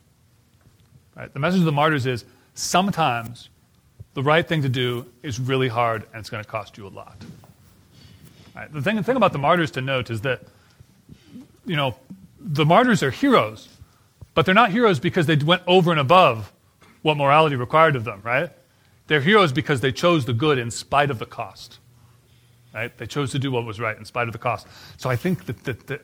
[1.15, 1.33] Right?
[1.33, 2.23] The message of the martyrs is
[2.53, 3.49] sometimes
[4.17, 6.89] the right thing to do is really hard and it's going to cost you a
[6.89, 7.23] lot.
[8.55, 8.73] Right?
[8.73, 10.41] The, thing, the thing about the martyrs to note is that,
[11.67, 11.95] you know,
[12.39, 13.69] the martyrs are heroes,
[14.33, 16.51] but they're not heroes because they went over and above
[17.03, 18.49] what morality required of them, right?
[19.05, 21.77] They're heroes because they chose the good in spite of the cost.
[22.73, 22.97] Right?
[22.97, 24.65] They chose to do what was right in spite of the cost.
[24.97, 26.01] So I think that, that, that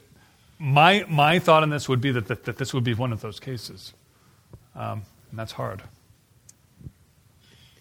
[0.59, 3.21] my, my thought on this would be that, that, that this would be one of
[3.21, 3.91] those cases.
[4.75, 5.01] Um,
[5.31, 5.81] and that's hard.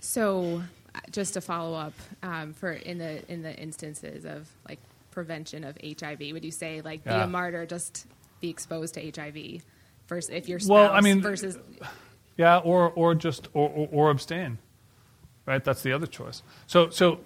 [0.03, 0.63] So,
[0.95, 1.93] uh, just to follow up,
[2.25, 4.81] um, for in the in the instances of like
[5.13, 7.19] prevention of HIV, would you say like yeah.
[7.19, 8.07] be a martyr, just
[8.41, 9.63] be exposed to HIV,
[10.09, 11.57] versus if you're Well, I mean- versus
[12.37, 14.59] Yeah, or or just or, or, or abstain,
[15.47, 15.63] right?
[15.63, 16.43] That's the other choice.
[16.67, 17.21] So so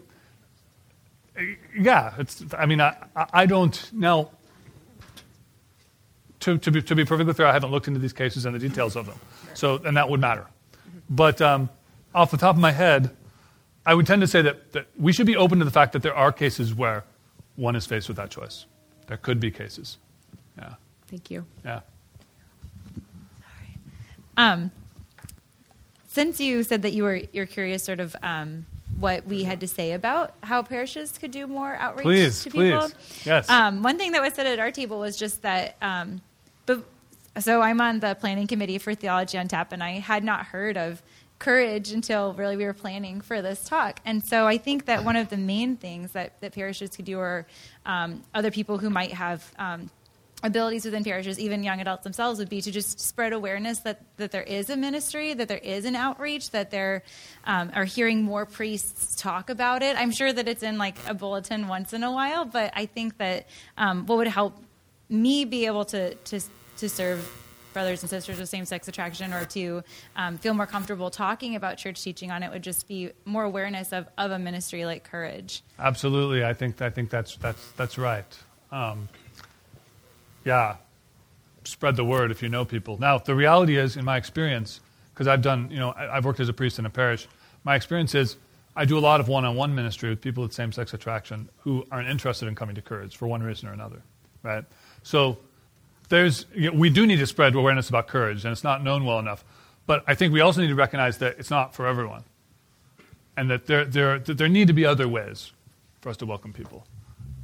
[1.79, 2.45] yeah, it's.
[2.57, 4.31] I mean, I I don't now.
[6.41, 8.59] To to be to be perfectly fair, I haven't looked into these cases and the
[8.59, 9.19] details of them,
[9.55, 10.47] so and that would matter.
[11.09, 11.71] But um,
[12.17, 13.11] off the top of my head,
[13.85, 16.03] I would tend to say that, that we should be open to the fact that
[16.03, 17.05] there are cases where
[17.55, 18.65] one is faced with that choice.
[19.07, 19.99] There could be cases.
[20.59, 20.75] Yeah,
[21.09, 21.45] thank you.
[21.65, 21.81] yeah.
[23.39, 23.79] Sorry.
[24.37, 24.71] Um,
[26.09, 28.67] since you said that you were you're curious, sort of um,
[28.99, 32.81] what we had to say about how parishes could do more outreach Please, to people.
[32.81, 33.27] please.
[33.27, 33.51] Yes.
[33.51, 35.77] Um, one thing that was said at our table was just that.
[35.83, 36.23] Um,
[36.65, 36.83] but
[37.39, 40.79] so I'm on the planning committee for Theology on Tap, and I had not heard
[40.79, 41.03] of
[41.39, 44.01] courage until really we were planning for this talk.
[44.05, 47.19] And so I think that one of the main things that, that parishes could do,
[47.19, 47.47] or
[47.85, 49.91] um, other people who might have um,
[50.43, 54.31] abilities within parishes, even young adults themselves, would be to just spread awareness that, that
[54.31, 57.03] there is a ministry, that there is an outreach, that there
[57.45, 59.97] um, are hearing more priests talk about it.
[59.99, 63.19] I'm sure that it's in like a bulletin once in a while, but I think
[63.19, 64.55] that um, what would help
[65.09, 66.41] me be able to to
[66.79, 67.46] to serve
[67.77, 69.83] brothers and sisters with same-sex attraction or to
[70.17, 73.93] um, feel more comfortable talking about church teaching on it would just be more awareness
[73.93, 78.25] of, of a ministry like courage Absolutely, I think I think that's that's that's right.
[78.73, 79.09] Um,
[80.45, 80.77] yeah,
[81.65, 82.99] spread the word if you know people.
[82.99, 84.81] Now, the reality is, in my experience,
[85.13, 87.29] because I've done, you know, I've worked as a priest in a parish.
[87.65, 88.37] My experience is,
[88.75, 92.47] I do a lot of one-on-one ministry with people with same-sex attraction who aren't interested
[92.49, 94.03] in coming to courage for one reason or another,
[94.43, 94.65] right?
[95.03, 95.39] So,
[96.09, 99.05] there's you know, we do need to spread awareness about courage, and it's not known
[99.05, 99.45] well enough.
[99.87, 102.25] But I think we also need to recognize that it's not for everyone
[103.37, 105.53] and that there, there, that there need to be other ways
[106.01, 106.87] for us to welcome people.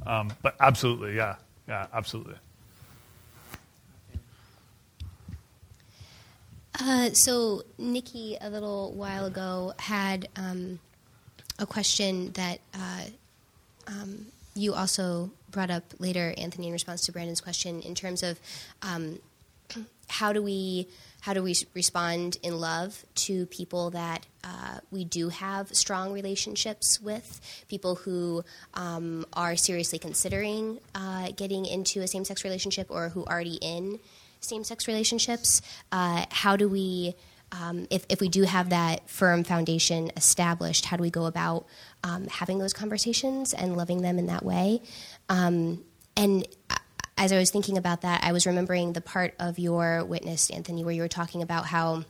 [0.05, 1.35] Um, but absolutely, yeah,
[1.67, 2.35] yeah, absolutely.
[6.79, 10.79] Uh, so Nikki, a little while ago, had um,
[11.59, 13.03] a question that uh,
[13.87, 18.37] um, you also brought up later, Anthony, in response to Brandon's question, in terms of
[18.81, 19.19] um,
[20.09, 20.89] how do we
[21.21, 26.99] how do we respond in love to people that uh, we do have strong relationships
[26.99, 27.39] with,
[27.69, 28.43] people who
[28.73, 33.57] um, are seriously considering uh, getting into a same sex relationship or who are already
[33.61, 34.01] in
[34.41, 35.61] same sex relationships?
[35.93, 37.15] Uh, how do we,
[37.53, 41.65] um, if, if we do have that firm foundation established, how do we go about
[42.03, 44.81] um, having those conversations and loving them in that way?
[45.29, 45.83] Um,
[46.15, 46.47] and
[47.17, 50.83] as I was thinking about that, I was remembering the part of your witness, Anthony,
[50.83, 52.03] where you were talking about how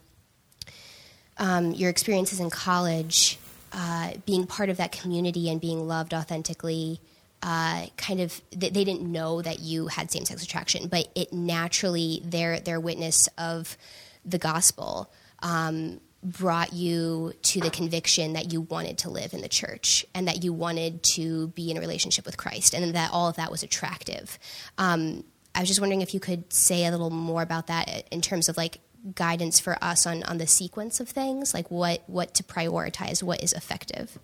[1.38, 3.38] um, your experiences in college,
[3.72, 7.00] uh, being part of that community and being loved authentically,
[7.42, 11.32] uh, kind of they, they didn't know that you had same sex attraction, but it
[11.32, 13.76] naturally their their witness of
[14.24, 19.48] the gospel um, brought you to the conviction that you wanted to live in the
[19.48, 23.28] church and that you wanted to be in a relationship with Christ, and that all
[23.28, 24.38] of that was attractive.
[24.78, 28.20] Um, I was just wondering if you could say a little more about that in
[28.20, 28.80] terms of like
[29.14, 33.42] guidance for us on, on the sequence of things, like what, what to prioritize, what
[33.42, 34.18] is effective.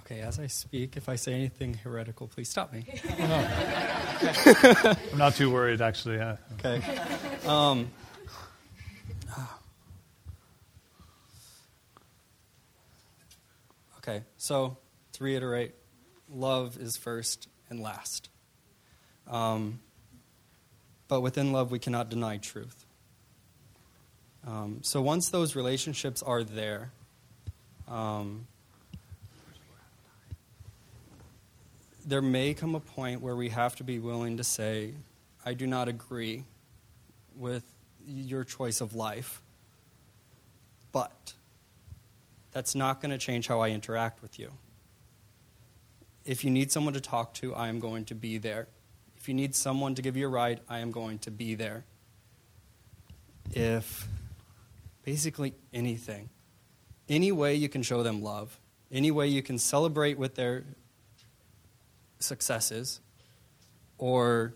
[0.00, 2.84] Okay, as I speak, if I say anything heretical, please stop me.
[3.18, 6.16] I'm not too worried, actually.
[6.16, 6.36] Yeah.
[6.54, 6.82] Okay.
[7.46, 7.88] Um,
[14.08, 14.76] okay, so
[15.12, 15.74] to reiterate,
[16.30, 18.30] love is first and last.
[19.26, 19.80] Um,
[21.08, 22.86] but within love, we cannot deny truth.
[24.46, 26.90] Um, so once those relationships are there,
[27.86, 28.46] um,
[32.06, 34.94] there may come a point where we have to be willing to say,
[35.44, 36.44] I do not agree
[37.36, 37.64] with
[38.06, 39.42] your choice of life,
[40.92, 41.34] but
[42.58, 44.50] that's not going to change how I interact with you.
[46.24, 48.66] If you need someone to talk to, I am going to be there.
[49.16, 51.84] If you need someone to give you a ride, I am going to be there.
[53.52, 54.08] If
[55.04, 56.30] basically anything,
[57.08, 58.58] any way you can show them love,
[58.90, 60.64] any way you can celebrate with their
[62.18, 63.00] successes,
[63.98, 64.52] or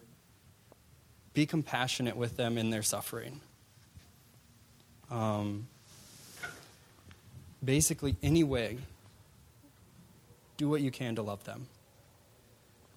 [1.35, 3.41] be compassionate with them in their suffering.
[5.09, 5.69] Um,
[7.65, 8.79] basically, any way,
[10.57, 11.67] do what you can to love them.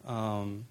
[0.05, 0.65] Um,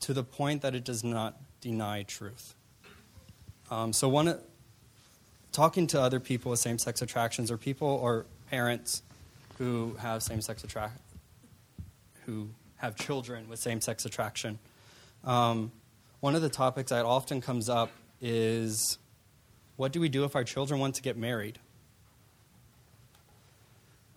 [0.00, 2.54] to the point that it does not deny truth.
[3.70, 4.38] Um, so, one,
[5.52, 9.02] talking to other people with same sex attractions or people or parents
[9.58, 10.98] who have same-sex attract,
[12.24, 14.58] who have children with same-sex attraction.
[15.22, 15.70] Um,
[16.20, 17.90] one of the topics that often comes up
[18.20, 18.98] is,
[19.76, 21.58] what do we do if our children want to get married?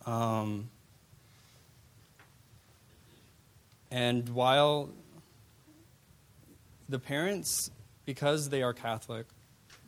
[0.05, 0.69] Um,
[3.89, 4.89] and while
[6.89, 7.71] the parents,
[8.05, 9.25] because they are Catholic,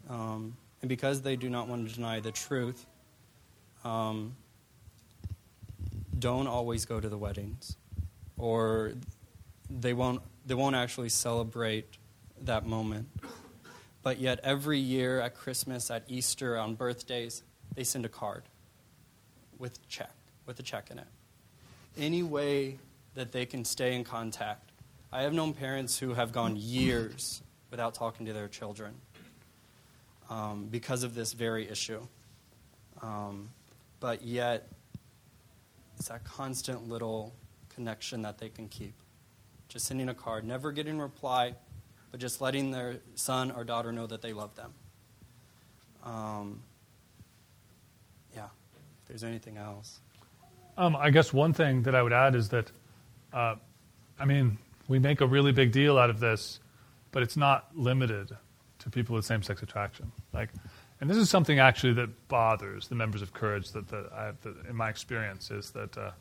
[0.09, 2.85] um, and because they do not want to deny the truth,
[3.83, 4.35] um,
[6.17, 7.75] don't always go to the weddings,
[8.37, 8.93] or
[9.69, 11.97] they won't they won't actually celebrate
[12.41, 13.07] that moment.
[14.03, 17.43] But yet, every year at Christmas, at Easter, on birthdays,
[17.73, 18.43] they send a card
[19.57, 20.11] with check
[20.45, 21.07] with a check in it.
[21.97, 22.77] Any way
[23.15, 24.71] that they can stay in contact.
[25.11, 27.41] I have known parents who have gone years
[27.71, 28.93] without talking to their children
[30.29, 32.05] um, because of this very issue.
[33.01, 33.49] Um,
[33.99, 34.67] but yet,
[35.97, 37.33] it's that constant little
[37.73, 38.93] connection that they can keep.
[39.69, 41.55] Just sending a card, never getting a reply,
[42.15, 44.73] but just letting their son or daughter know that they love them.
[46.05, 46.61] Um,
[48.33, 48.45] yeah,
[49.01, 49.99] if there's anything else.
[50.77, 52.71] Um, I guess one thing that I would add is that,
[53.33, 53.55] uh,
[54.17, 56.61] I mean, we make a really big deal out of this,
[57.11, 58.31] but it's not limited
[58.79, 60.09] to people with same-sex attraction.
[60.31, 60.51] Like,
[61.01, 63.73] and this is something actually that bothers the members of Courage.
[63.73, 66.11] That, that, I, that in my experience is that, uh,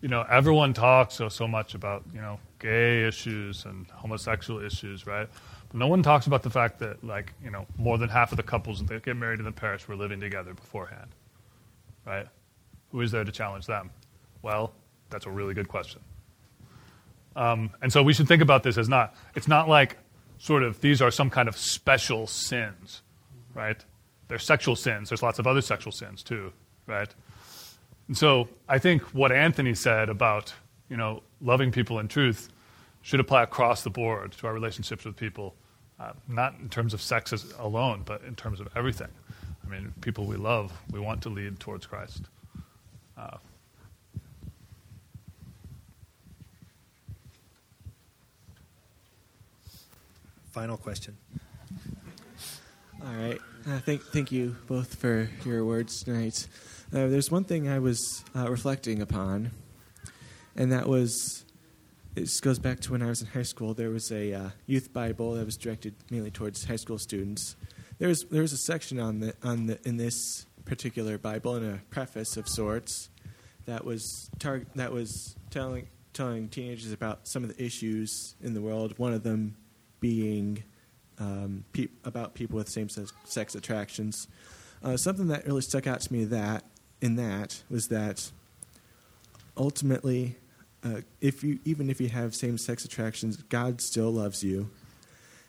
[0.00, 5.06] you know, everyone talks so so much about you know gay issues and homosexual issues,
[5.06, 5.28] right?
[5.68, 8.36] But no one talks about the fact that like you know more than half of
[8.36, 11.10] the couples that get married in the parish were living together beforehand,
[12.06, 12.26] right?
[12.92, 13.90] Who is there to challenge them?
[14.42, 14.72] Well,
[15.10, 16.00] that's a really good question.
[17.34, 19.98] Um, and so we should think about this as not, it's not like
[20.38, 23.02] sort of these are some kind of special sins,
[23.54, 23.84] right?
[24.28, 25.10] They're sexual sins.
[25.10, 26.52] There's lots of other sexual sins too,
[26.86, 27.14] right?
[28.08, 30.52] And so I think what Anthony said about,
[30.88, 32.48] you know, loving people in truth
[33.02, 35.54] should apply across the board to our relationships with people,
[35.98, 39.08] uh, not in terms of sex alone, but in terms of everything.
[39.64, 42.22] I mean, people we love, we want to lead towards Christ.
[43.16, 43.38] Uh,
[50.56, 51.14] Final question.
[53.04, 53.38] All right.
[53.68, 56.48] Uh, thank, thank you both for your words tonight.
[56.96, 59.50] Uh, there's one thing I was uh, reflecting upon,
[60.56, 61.44] and that was
[62.14, 63.74] this goes back to when I was in high school.
[63.74, 67.54] There was a uh, youth Bible that was directed mainly towards high school students.
[67.98, 71.68] There was there was a section on the on the in this particular Bible in
[71.68, 73.10] a preface of sorts
[73.66, 78.62] that was tar- that was telling telling teenagers about some of the issues in the
[78.62, 78.98] world.
[78.98, 79.58] One of them
[80.00, 80.64] being
[81.18, 84.28] um, pe- about people with same sex attractions.
[84.82, 86.64] Uh, something that really stuck out to me that
[87.00, 88.30] in that was that
[89.56, 90.36] ultimately,
[90.84, 94.70] uh, if you even if you have same sex attractions, God still loves you,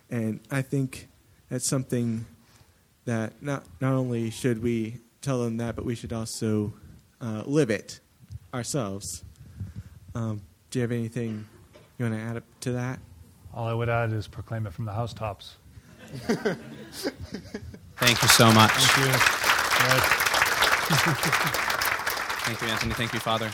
[0.10, 1.07] and I think
[1.49, 2.26] that's something
[3.06, 6.74] that not not only should we tell them that, but we should also
[7.22, 7.99] uh, live it
[8.53, 9.24] ourselves.
[10.15, 11.45] Um, do you have anything
[11.98, 12.99] you want to add to that?
[13.53, 15.56] All I would add is proclaim it from the housetops.
[17.98, 18.72] Thank you so much.
[18.72, 20.36] Thank you.
[20.88, 22.93] Thank you, Anthony.
[22.93, 23.51] Thank you, Father.